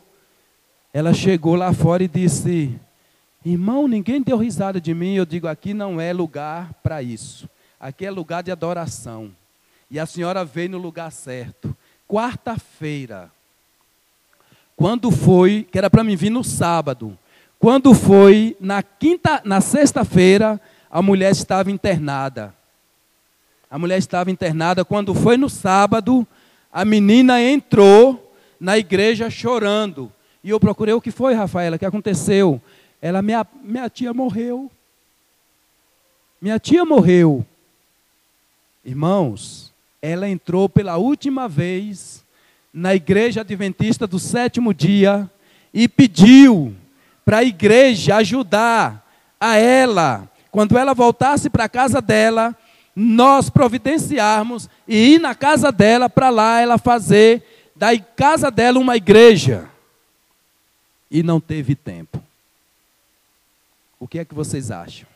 ela 0.97 1.12
chegou 1.12 1.57
lá 1.57 1.74
fora 1.74 2.03
e 2.03 2.09
disse: 2.09 2.74
Irmão, 3.44 3.86
ninguém 3.86 4.22
deu 4.22 4.38
risada 4.38 4.80
de 4.80 4.94
mim. 4.94 5.14
Eu 5.14 5.26
digo: 5.26 5.47
aqui 5.47 5.74
não 5.74 6.01
é 6.01 6.11
lugar 6.11 6.72
para 6.82 7.03
isso. 7.03 7.47
Aqui 7.78 8.07
é 8.07 8.11
lugar 8.11 8.42
de 8.42 8.51
adoração. 8.51 9.30
E 9.90 10.01
a 10.01 10.07
senhora 10.07 10.42
veio 10.42 10.70
no 10.70 10.78
lugar 10.78 11.12
certo. 11.12 11.76
Quarta-feira, 12.09 13.30
quando 14.74 15.11
foi, 15.11 15.68
que 15.70 15.76
era 15.76 15.90
para 15.90 16.03
mim 16.03 16.16
vir 16.16 16.30
no 16.30 16.42
sábado, 16.42 17.18
Quando 17.59 17.92
foi 17.92 18.57
na 18.59 18.82
quinta, 18.82 19.42
na 19.44 19.61
sexta-feira, 19.61 20.59
a 20.90 21.03
mulher 21.03 21.30
estava 21.30 21.70
internada. 21.70 22.55
A 23.70 23.78
mulher 23.78 23.99
estava 23.99 24.30
internada. 24.30 24.82
Quando 24.82 25.14
foi 25.14 25.36
no 25.36 25.51
sábado, 25.51 26.26
a 26.72 26.86
menina 26.86 27.42
entrou 27.42 28.34
na 28.59 28.78
igreja 28.78 29.28
chorando. 29.28 30.11
E 30.47 30.51
eu 30.51 30.61
procurei 30.61 30.94
o 30.94 31.01
que 31.01 31.11
foi, 31.11 31.34
Rafaela, 31.34 31.74
o 31.74 31.78
que 31.80 31.84
aconteceu? 31.84 32.62
Ela, 33.03 33.20
minha, 33.20 33.44
minha 33.64 33.90
tia 33.90 34.14
morreu. 34.14 34.70
Minha 36.40 36.57
tia 36.61 36.84
morreu. 36.84 37.44
Irmãos, 38.84 39.72
ela 40.01 40.28
entrou 40.28 40.68
pela 40.68 40.99
última 40.99 41.49
vez 41.49 42.24
na 42.72 42.94
igreja 42.94 43.40
adventista 43.40 44.07
do 44.07 44.20
sétimo 44.20 44.72
dia 44.72 45.28
e 45.74 45.88
pediu 45.88 46.72
para 47.24 47.38
a 47.38 47.44
igreja 47.44 48.14
ajudar 48.14 49.05
a 49.40 49.57
ela, 49.57 50.30
quando 50.53 50.78
ela 50.78 50.94
voltasse 50.94 51.51
para 51.51 51.64
a 51.64 51.68
casa 51.68 52.01
dela, 52.01 52.55
nós 52.94 53.51
providenciarmos 53.51 54.70
e 54.86 55.14
ir 55.14 55.18
na 55.18 55.34
casa 55.34 55.72
dela 55.72 56.09
para 56.09 56.30
lá 56.30 56.61
ela 56.61 56.78
fazer 56.78 57.42
da 57.74 57.99
casa 57.99 58.49
dela 58.49 58.78
uma 58.78 58.97
igreja. 58.97 59.74
E 61.11 61.22
não 61.22 61.40
teve 61.40 61.74
tempo. 61.74 62.22
O 63.98 64.07
que 64.07 64.18
é 64.18 64.24
que 64.24 64.34
vocês 64.34 64.70
acham? 64.70 65.09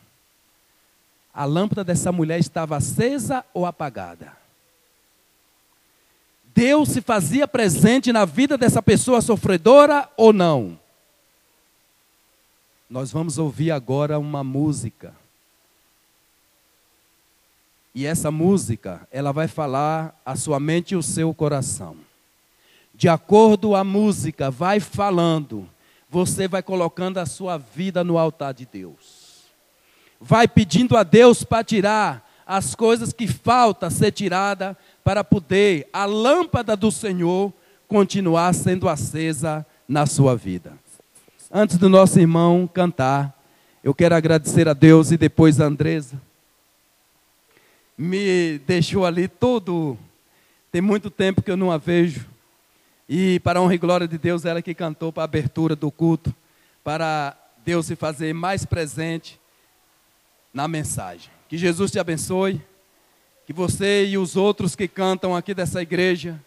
A 1.33 1.45
lâmpada 1.45 1.83
dessa 1.83 2.11
mulher 2.11 2.39
estava 2.39 2.77
acesa 2.77 3.45
ou 3.53 3.65
apagada? 3.65 4.35
Deus 6.53 6.89
se 6.89 7.01
fazia 7.01 7.47
presente 7.47 8.11
na 8.11 8.25
vida 8.25 8.57
dessa 8.57 8.81
pessoa 8.81 9.21
sofredora 9.21 10.09
ou 10.17 10.33
não? 10.33 10.77
Nós 12.89 13.11
vamos 13.11 13.37
ouvir 13.37 13.71
agora 13.71 14.19
uma 14.19 14.43
música. 14.43 15.13
E 17.95 18.05
essa 18.05 18.31
música, 18.31 19.07
ela 19.11 19.31
vai 19.31 19.47
falar 19.47 20.19
a 20.25 20.35
sua 20.35 20.59
mente 20.59 20.91
e 20.91 20.97
o 20.97 21.03
seu 21.03 21.33
coração. 21.33 21.95
De 22.93 23.07
acordo 23.07 23.75
a 23.75 23.83
música 23.83 24.51
vai 24.51 24.79
falando, 24.79 25.67
você 26.11 26.45
vai 26.45 26.61
colocando 26.61 27.19
a 27.19 27.25
sua 27.25 27.57
vida 27.57 28.03
no 28.03 28.17
altar 28.17 28.53
de 28.53 28.65
Deus. 28.65 29.45
Vai 30.19 30.45
pedindo 30.45 30.97
a 30.97 31.03
Deus 31.03 31.41
para 31.41 31.63
tirar 31.63 32.29
as 32.45 32.75
coisas 32.75 33.13
que 33.13 33.25
falta 33.27 33.89
ser 33.89 34.11
tirada 34.11 34.77
para 35.05 35.23
poder 35.23 35.87
a 35.93 36.03
lâmpada 36.03 36.75
do 36.75 36.91
Senhor 36.91 37.53
continuar 37.87 38.53
sendo 38.53 38.89
acesa 38.89 39.65
na 39.87 40.05
sua 40.05 40.35
vida. 40.35 40.73
Antes 41.49 41.77
do 41.77 41.87
nosso 41.87 42.19
irmão 42.19 42.69
cantar, 42.71 43.33
eu 43.81 43.93
quero 43.93 44.13
agradecer 44.13 44.67
a 44.67 44.73
Deus 44.73 45.11
e 45.11 45.17
depois 45.17 45.61
a 45.61 45.65
Andresa. 45.65 46.21
Me 47.97 48.59
deixou 48.67 49.05
ali 49.05 49.29
todo. 49.29 49.97
Tem 50.71 50.81
muito 50.81 51.09
tempo 51.09 51.41
que 51.41 51.51
eu 51.51 51.57
não 51.57 51.71
a 51.71 51.77
vejo. 51.77 52.30
E 53.07 53.39
para 53.39 53.59
a 53.59 53.61
honra 53.61 53.75
e 53.75 53.77
glória 53.77 54.07
de 54.07 54.17
Deus, 54.17 54.45
ela 54.45 54.61
que 54.61 54.73
cantou 54.73 55.11
para 55.11 55.23
a 55.23 55.25
abertura 55.25 55.75
do 55.75 55.91
culto, 55.91 56.33
para 56.83 57.35
Deus 57.63 57.85
se 57.85 57.95
fazer 57.95 58.33
mais 58.33 58.65
presente 58.65 59.39
na 60.53 60.67
mensagem. 60.67 61.29
Que 61.47 61.57
Jesus 61.57 61.91
te 61.91 61.99
abençoe 61.99 62.61
que 63.45 63.53
você 63.53 64.05
e 64.05 64.17
os 64.17 64.37
outros 64.37 64.75
que 64.75 64.87
cantam 64.87 65.35
aqui 65.35 65.53
dessa 65.53 65.81
igreja, 65.81 66.39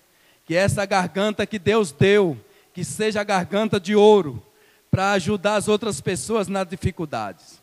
que 0.47 0.55
essa 0.55 0.87
garganta 0.87 1.47
que 1.47 1.59
Deus 1.59 1.93
deu, 1.93 2.39
que 2.73 2.83
seja 2.83 3.21
a 3.21 3.25
garganta 3.25 3.79
de 3.79 3.95
ouro, 3.95 4.43
para 4.91 5.13
ajudar 5.13 5.57
as 5.57 5.69
outras 5.69 6.01
pessoas 6.01 6.49
nas 6.49 6.67
dificuldades. 6.67 7.61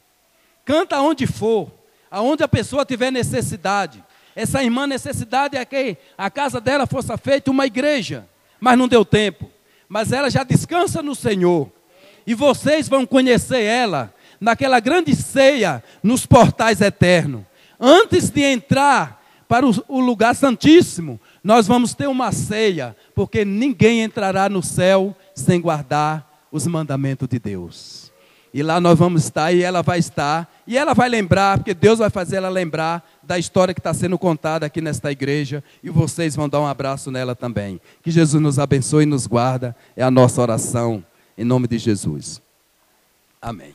Canta 0.63 1.01
onde 1.01 1.25
for, 1.25 1.71
aonde 2.09 2.43
a 2.43 2.47
pessoa 2.47 2.85
tiver 2.85 3.11
necessidade. 3.11 4.03
Essa 4.35 4.63
irmã 4.63 4.85
necessidade 4.85 5.57
é 5.57 5.65
que 5.65 5.97
a 6.17 6.29
casa 6.29 6.61
dela 6.61 6.85
fosse 6.85 7.15
feita 7.17 7.49
uma 7.49 7.65
igreja, 7.65 8.27
mas 8.61 8.77
não 8.77 8.87
deu 8.87 9.03
tempo. 9.03 9.49
Mas 9.89 10.13
ela 10.13 10.29
já 10.29 10.43
descansa 10.43 11.01
no 11.01 11.15
Senhor. 11.15 11.69
E 12.25 12.35
vocês 12.35 12.87
vão 12.87 13.05
conhecer 13.05 13.63
ela 13.63 14.13
naquela 14.39 14.79
grande 14.79 15.15
ceia 15.15 15.83
nos 16.01 16.25
portais 16.25 16.79
eternos. 16.79 17.41
Antes 17.79 18.29
de 18.29 18.41
entrar 18.43 19.21
para 19.47 19.65
o 19.65 19.99
lugar 19.99 20.33
santíssimo, 20.35 21.19
nós 21.43 21.67
vamos 21.67 21.93
ter 21.93 22.07
uma 22.07 22.31
ceia, 22.31 22.95
porque 23.13 23.43
ninguém 23.43 24.01
entrará 24.01 24.47
no 24.47 24.63
céu 24.63 25.13
sem 25.35 25.59
guardar 25.59 26.45
os 26.51 26.65
mandamentos 26.67 27.27
de 27.27 27.39
Deus. 27.39 28.11
E 28.53 28.61
lá 28.61 28.79
nós 28.79 28.97
vamos 28.97 29.23
estar 29.25 29.51
e 29.51 29.63
ela 29.63 29.81
vai 29.81 29.99
estar, 29.99 30.49
e 30.67 30.77
ela 30.77 30.93
vai 30.93 31.09
lembrar, 31.09 31.57
porque 31.57 31.73
Deus 31.73 31.99
vai 31.99 32.09
fazer 32.09 32.37
ela 32.37 32.49
lembrar 32.49 33.03
da 33.31 33.39
história 33.39 33.73
que 33.73 33.79
está 33.79 33.93
sendo 33.93 34.19
contada 34.19 34.65
aqui 34.65 34.81
nesta 34.81 35.09
igreja, 35.09 35.63
e 35.81 35.89
vocês 35.89 36.35
vão 36.35 36.49
dar 36.49 36.59
um 36.59 36.67
abraço 36.67 37.09
nela 37.09 37.33
também. 37.33 37.79
Que 38.03 38.11
Jesus 38.11 38.43
nos 38.43 38.59
abençoe 38.59 39.03
e 39.03 39.05
nos 39.05 39.25
guarda, 39.25 39.73
é 39.95 40.03
a 40.03 40.11
nossa 40.11 40.41
oração, 40.41 41.01
em 41.37 41.45
nome 41.45 41.65
de 41.65 41.77
Jesus. 41.77 42.41
Amém. 43.41 43.73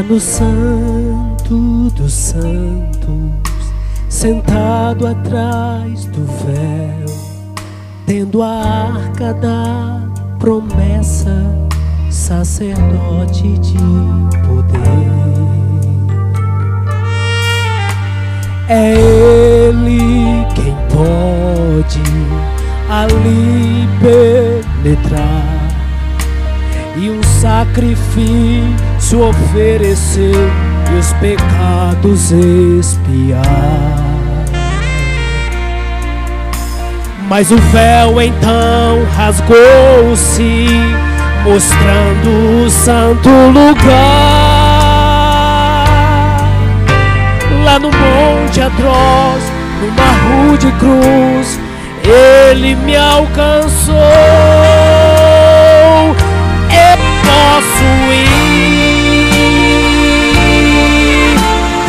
No 0.00 0.18
Santo 0.18 1.90
dos 1.94 2.12
Santos, 2.12 3.12
sentado 4.08 5.06
atrás 5.06 6.06
do 6.06 6.24
véu, 6.44 7.06
tendo 8.06 8.42
a 8.42 8.94
arca 8.94 9.34
da 9.34 10.00
promessa, 10.38 11.46
sacerdote 12.10 13.58
de 13.58 13.78
poder. 14.46 15.12
É 18.68 18.94
Ele 18.94 20.46
quem 20.54 20.74
pode 20.88 22.02
ali 22.88 23.86
penetrar 24.82 25.61
e 26.96 27.10
um 27.10 27.22
sacrifício 27.22 29.20
oferecer 29.20 30.34
e 30.90 30.98
os 30.98 31.12
pecados 31.14 32.30
expiar. 32.32 33.42
Mas 37.28 37.50
o 37.50 37.56
véu 37.56 38.20
então 38.20 39.06
rasgou-se, 39.16 40.66
mostrando 41.44 42.66
o 42.66 42.70
santo 42.70 43.28
lugar. 43.28 44.42
Lá 47.64 47.78
no 47.78 47.88
monte 47.90 48.60
atroz, 48.60 49.42
numa 49.80 50.50
rude 50.50 50.70
cruz, 50.72 51.58
ele 52.04 52.74
me 52.74 52.96
alcançou 52.96 53.94
posso 57.24 58.12
ir 58.12 58.42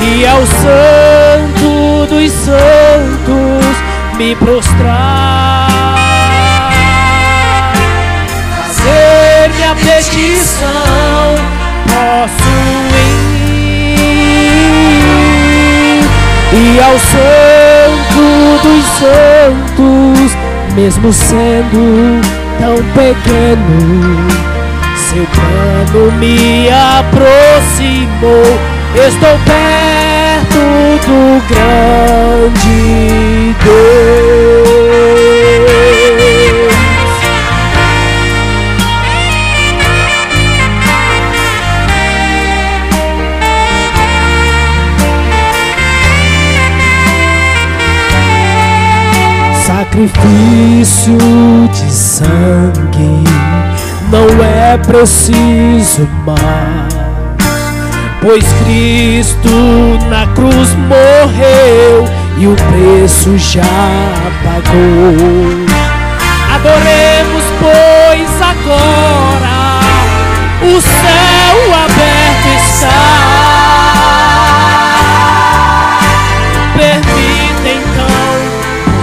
e 0.01 0.25
ao 0.27 0.45
Santo 0.45 2.05
dos 2.07 2.31
Santos 2.31 3.63
me 4.17 4.35
prostrar, 4.35 5.67
fazer 8.57 9.49
minha 9.55 9.75
petição. 9.75 11.35
Posso 11.85 12.49
ir 12.95 13.33
e 16.53 16.79
ao 16.81 16.97
Santo 16.99 18.23
dos 18.63 18.85
Santos, 18.99 20.37
mesmo 20.75 21.11
sendo 21.11 22.21
tão 22.59 22.75
pequeno 22.93 24.32
seu 25.13 25.27
plano 25.27 26.11
me 26.13 26.67
aproximou. 26.69 28.59
Estou 28.95 29.37
perto 29.45 30.61
do 31.05 31.41
grande 31.49 32.81
Deus. 33.63 34.73
Sacrifício 49.65 51.17
de 51.71 51.91
sangue 51.91 53.23
não 54.13 54.29
é 54.43 54.77
preciso 54.77 56.07
mais, 56.23 56.93
pois 58.21 58.45
Cristo 58.63 59.49
na 60.07 60.27
cruz 60.35 60.69
morreu 60.75 62.07
e 62.37 62.45
o 62.45 62.55
preço 62.55 63.35
já 63.39 63.63
pagou. 64.43 65.65
Adoremos, 66.53 67.43
pois 67.59 68.29
agora 68.39 69.81
o 70.61 70.79
céu 70.79 71.73
aberto 71.73 72.49
está. 72.67 73.01
Permita 76.77 77.67
então 77.67 78.13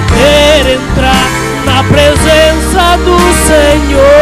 poder 0.07 0.75
entrar 0.75 1.31
na 1.65 1.83
presença 1.83 2.97
do 3.05 3.19
Senhor. 3.47 4.20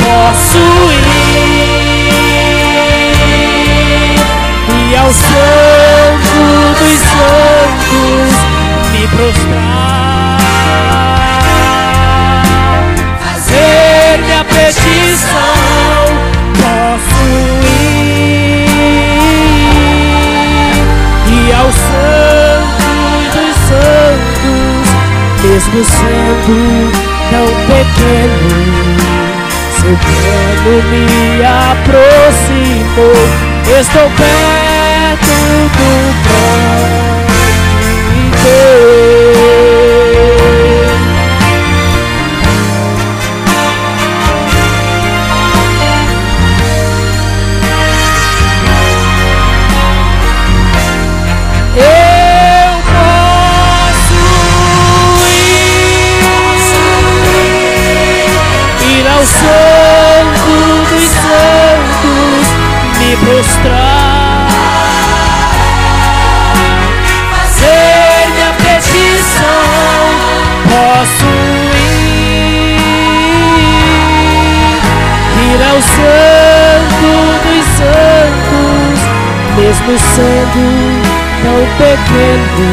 Eu 0.00 0.06
posso 0.06 0.58
ir 0.58 1.00
e 4.90 4.96
ao 4.96 5.12
Santo 5.12 6.40
dos 6.78 6.98
Santos 6.98 8.32
me 8.92 9.04
prostrar, 9.08 10.38
fazer 13.22 14.18
minha 14.24 14.42
petição. 14.44 15.28
Posso 16.56 17.22
ir 17.66 18.68
e 21.28 21.52
ao 21.52 21.70
Santo 21.72 22.88
dos 23.32 23.54
Santos, 23.68 24.88
mesmo 25.42 25.84
sendo 25.84 26.56
tão 27.30 27.46
pequeno. 27.66 29.29
Seu 29.80 29.96
plano 29.96 30.82
me 30.90 31.42
aproximou. 31.42 33.14
Estou 33.80 34.10
perto 34.10 35.32
do 35.78 35.88
grande 36.22 37.40
Deus. 38.42 39.19
Ir 75.70 75.74
ao 75.74 75.80
Santo 75.80 77.10
dos 77.44 77.64
Santos, 77.76 78.98
mesmo 79.56 79.92
sendo 79.98 80.64
tão 81.42 81.60
pequeno. 81.78 82.68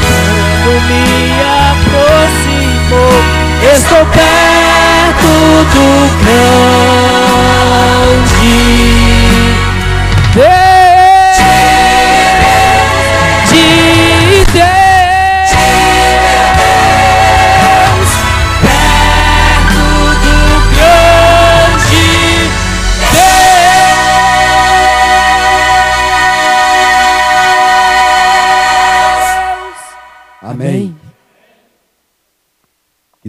Plano 0.00 0.74
me 0.88 1.04
aproximou. 1.70 3.16
Estou 3.74 4.04
perto 4.06 5.30
do 5.72 5.86
grande 6.24 7.13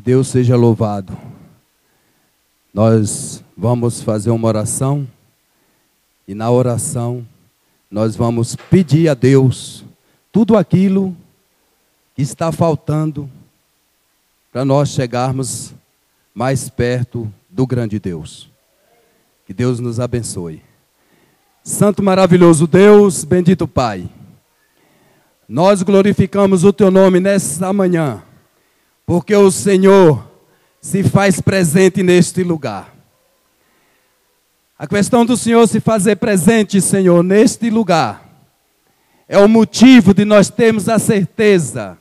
Deus 0.05 0.27
seja 0.27 0.55
louvado. 0.55 1.17
Nós 2.71 3.43
vamos 3.57 4.03
fazer 4.03 4.29
uma 4.29 4.47
oração 4.47 5.07
e 6.27 6.35
na 6.35 6.51
oração 6.51 7.25
nós 7.89 8.15
vamos 8.15 8.55
pedir 8.55 9.09
a 9.09 9.15
Deus 9.15 9.83
tudo 10.31 10.55
aquilo 10.55 11.17
que 12.15 12.21
está 12.21 12.51
faltando 12.51 13.27
para 14.51 14.63
nós 14.63 14.89
chegarmos 14.89 15.73
mais 16.35 16.69
perto 16.69 17.33
do 17.49 17.65
grande 17.65 17.97
Deus. 17.97 18.47
Que 19.47 19.55
Deus 19.55 19.79
nos 19.79 19.99
abençoe. 19.99 20.61
Santo 21.63 22.03
maravilhoso 22.03 22.67
Deus, 22.67 23.23
bendito 23.23 23.67
Pai. 23.67 24.07
Nós 25.49 25.81
glorificamos 25.81 26.63
o 26.63 26.71
teu 26.71 26.91
nome 26.91 27.19
nesta 27.19 27.73
manhã, 27.73 28.21
porque 29.05 29.35
o 29.35 29.51
Senhor 29.51 30.31
se 30.81 31.03
faz 31.03 31.39
presente 31.39 32.01
neste 32.01 32.43
lugar. 32.43 32.93
A 34.77 34.87
questão 34.87 35.25
do 35.25 35.37
Senhor 35.37 35.67
se 35.67 35.79
fazer 35.79 36.17
presente, 36.17 36.81
Senhor, 36.81 37.23
neste 37.23 37.69
lugar, 37.69 38.25
é 39.27 39.37
o 39.37 39.47
motivo 39.47 40.13
de 40.13 40.25
nós 40.25 40.49
termos 40.49 40.89
a 40.89 40.99
certeza 40.99 41.97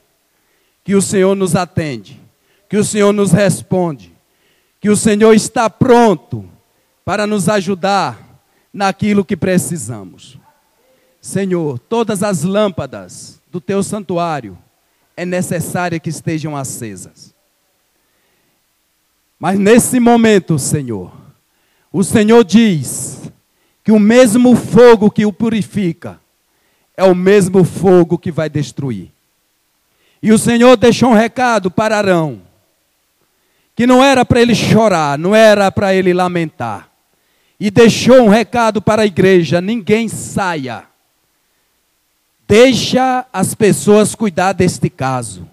que 0.83 0.95
o 0.95 1.01
Senhor 1.01 1.35
nos 1.35 1.55
atende, 1.55 2.21
que 2.69 2.77
o 2.77 2.85
Senhor 2.85 3.13
nos 3.13 3.33
responde, 3.33 4.13
que 4.81 4.91
o 4.91 4.97
Senhor 4.97 5.33
está 5.33 5.71
pronto 5.71 6.45
para 7.05 7.27
nos 7.27 7.49
ajudar 7.49 8.19
naquilo 8.73 9.25
que 9.25 9.37
precisamos. 9.37 10.39
Senhor, 11.21 11.79
todas 11.79 12.23
as 12.23 12.43
lâmpadas 12.43 13.41
do 13.51 13.61
teu 13.61 13.83
santuário 13.83 14.59
é 15.17 15.25
necessário 15.25 16.01
que 16.01 16.11
estejam 16.11 16.57
acesas. 16.57 17.35
Mas 19.39 19.59
nesse 19.59 20.01
momento, 20.01 20.59
Senhor, 20.59 21.13
o 21.93 22.03
Senhor 22.03 22.43
diz 22.45 23.21
que 23.83 23.93
o 23.93 23.99
mesmo 23.99 24.57
fogo 24.57 25.11
que 25.11 25.27
o 25.27 25.33
purifica 25.33 26.19
é 26.97 27.05
o 27.05 27.15
mesmo 27.15 27.65
fogo 27.65 28.17
que 28.17 28.33
vai 28.33 28.49
destruir. 28.49 29.11
E 30.23 30.33
o 30.33 30.39
Senhor 30.39 30.77
deixou 30.77 31.11
um 31.11 31.15
recado 31.15 31.71
para 31.71 31.99
Arão, 31.99 32.41
que 33.77 33.87
não 33.87 34.03
era 34.03 34.25
para 34.25 34.41
ele 34.41 34.55
chorar, 34.55 35.19
não 35.19 35.35
era 35.35 35.71
para 35.71 35.95
ele 35.95 36.15
lamentar. 36.15 36.89
E 37.61 37.71
deixou 37.71 38.23
um 38.23 38.29
recado 38.29 38.81
para 38.81 39.03
a 39.03 39.07
igreja: 39.07 39.61
ninguém 39.61 40.09
saia. 40.09 40.85
Deixa 42.47 43.27
as 43.33 43.55
pessoas 43.55 44.15
cuidar 44.15 44.53
deste 44.53 44.91
caso. 44.91 45.49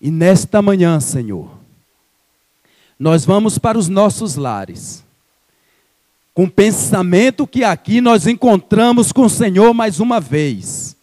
E 0.00 0.10
nesta 0.10 0.62
manhã, 0.62 1.00
Senhor, 1.00 1.50
nós 2.98 3.24
vamos 3.24 3.58
para 3.58 3.78
os 3.78 3.88
nossos 3.88 4.36
lares, 4.36 5.04
com 6.34 6.44
o 6.44 6.50
pensamento 6.50 7.46
que 7.46 7.64
aqui 7.64 8.00
nós 8.00 8.26
encontramos 8.26 9.10
com 9.10 9.22
o 9.22 9.30
Senhor 9.30 9.72
mais 9.72 9.98
uma 10.00 10.20
vez. 10.20 10.96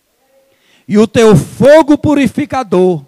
E 0.88 0.98
o 0.98 1.08
teu 1.08 1.36
fogo 1.36 1.98
purificador 1.98 3.04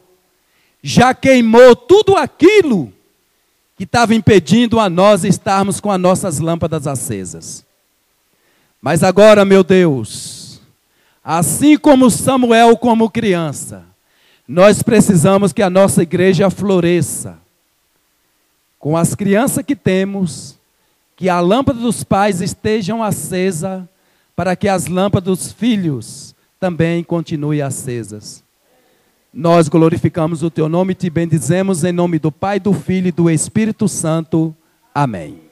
já 0.82 1.14
queimou 1.14 1.76
tudo 1.76 2.16
aquilo 2.16 2.92
que 3.78 3.84
estava 3.84 4.16
impedindo 4.16 4.80
a 4.80 4.90
nós 4.90 5.24
estarmos 5.24 5.80
com 5.80 5.92
as 5.92 6.00
nossas 6.00 6.40
lâmpadas 6.40 6.88
acesas. 6.88 7.64
Mas 8.82 9.04
agora, 9.04 9.46
meu 9.46 9.64
Deus, 9.64 10.37
assim 11.30 11.76
como 11.76 12.10
Samuel, 12.10 12.78
como 12.78 13.10
criança, 13.10 13.84
nós 14.48 14.82
precisamos 14.82 15.52
que 15.52 15.62
a 15.62 15.70
nossa 15.70 16.04
igreja 16.04 16.50
floresça. 16.50 17.38
Com 18.80 18.96
as 18.96 19.14
crianças 19.14 19.66
que 19.66 19.76
temos, 19.76 20.58
que 21.18 21.28
a 21.28 21.42
lâmpada 21.42 21.82
dos 21.82 22.02
pais 22.02 22.40
estejam 22.40 23.04
acesa, 23.04 23.90
para 24.38 24.56
que 24.56 24.70
as 24.70 24.88
lâmpadas 24.88 25.26
dos 25.26 25.52
filhos 25.52 26.34
também 26.62 27.04
continuem 27.04 27.62
acesas. 27.62 28.42
Nós 29.34 29.68
glorificamos 29.68 30.44
o 30.44 30.50
teu 30.50 30.70
nome 30.70 30.94
e 30.94 30.96
te 30.96 31.10
bendizemos 31.10 31.84
em 31.84 31.92
nome 31.92 32.20
do 32.20 32.32
Pai, 32.32 32.58
do 32.58 32.72
Filho 32.72 33.10
e 33.10 33.12
do 33.12 33.30
Espírito 33.30 33.90
Santo. 33.90 34.56
Amém. 34.96 35.47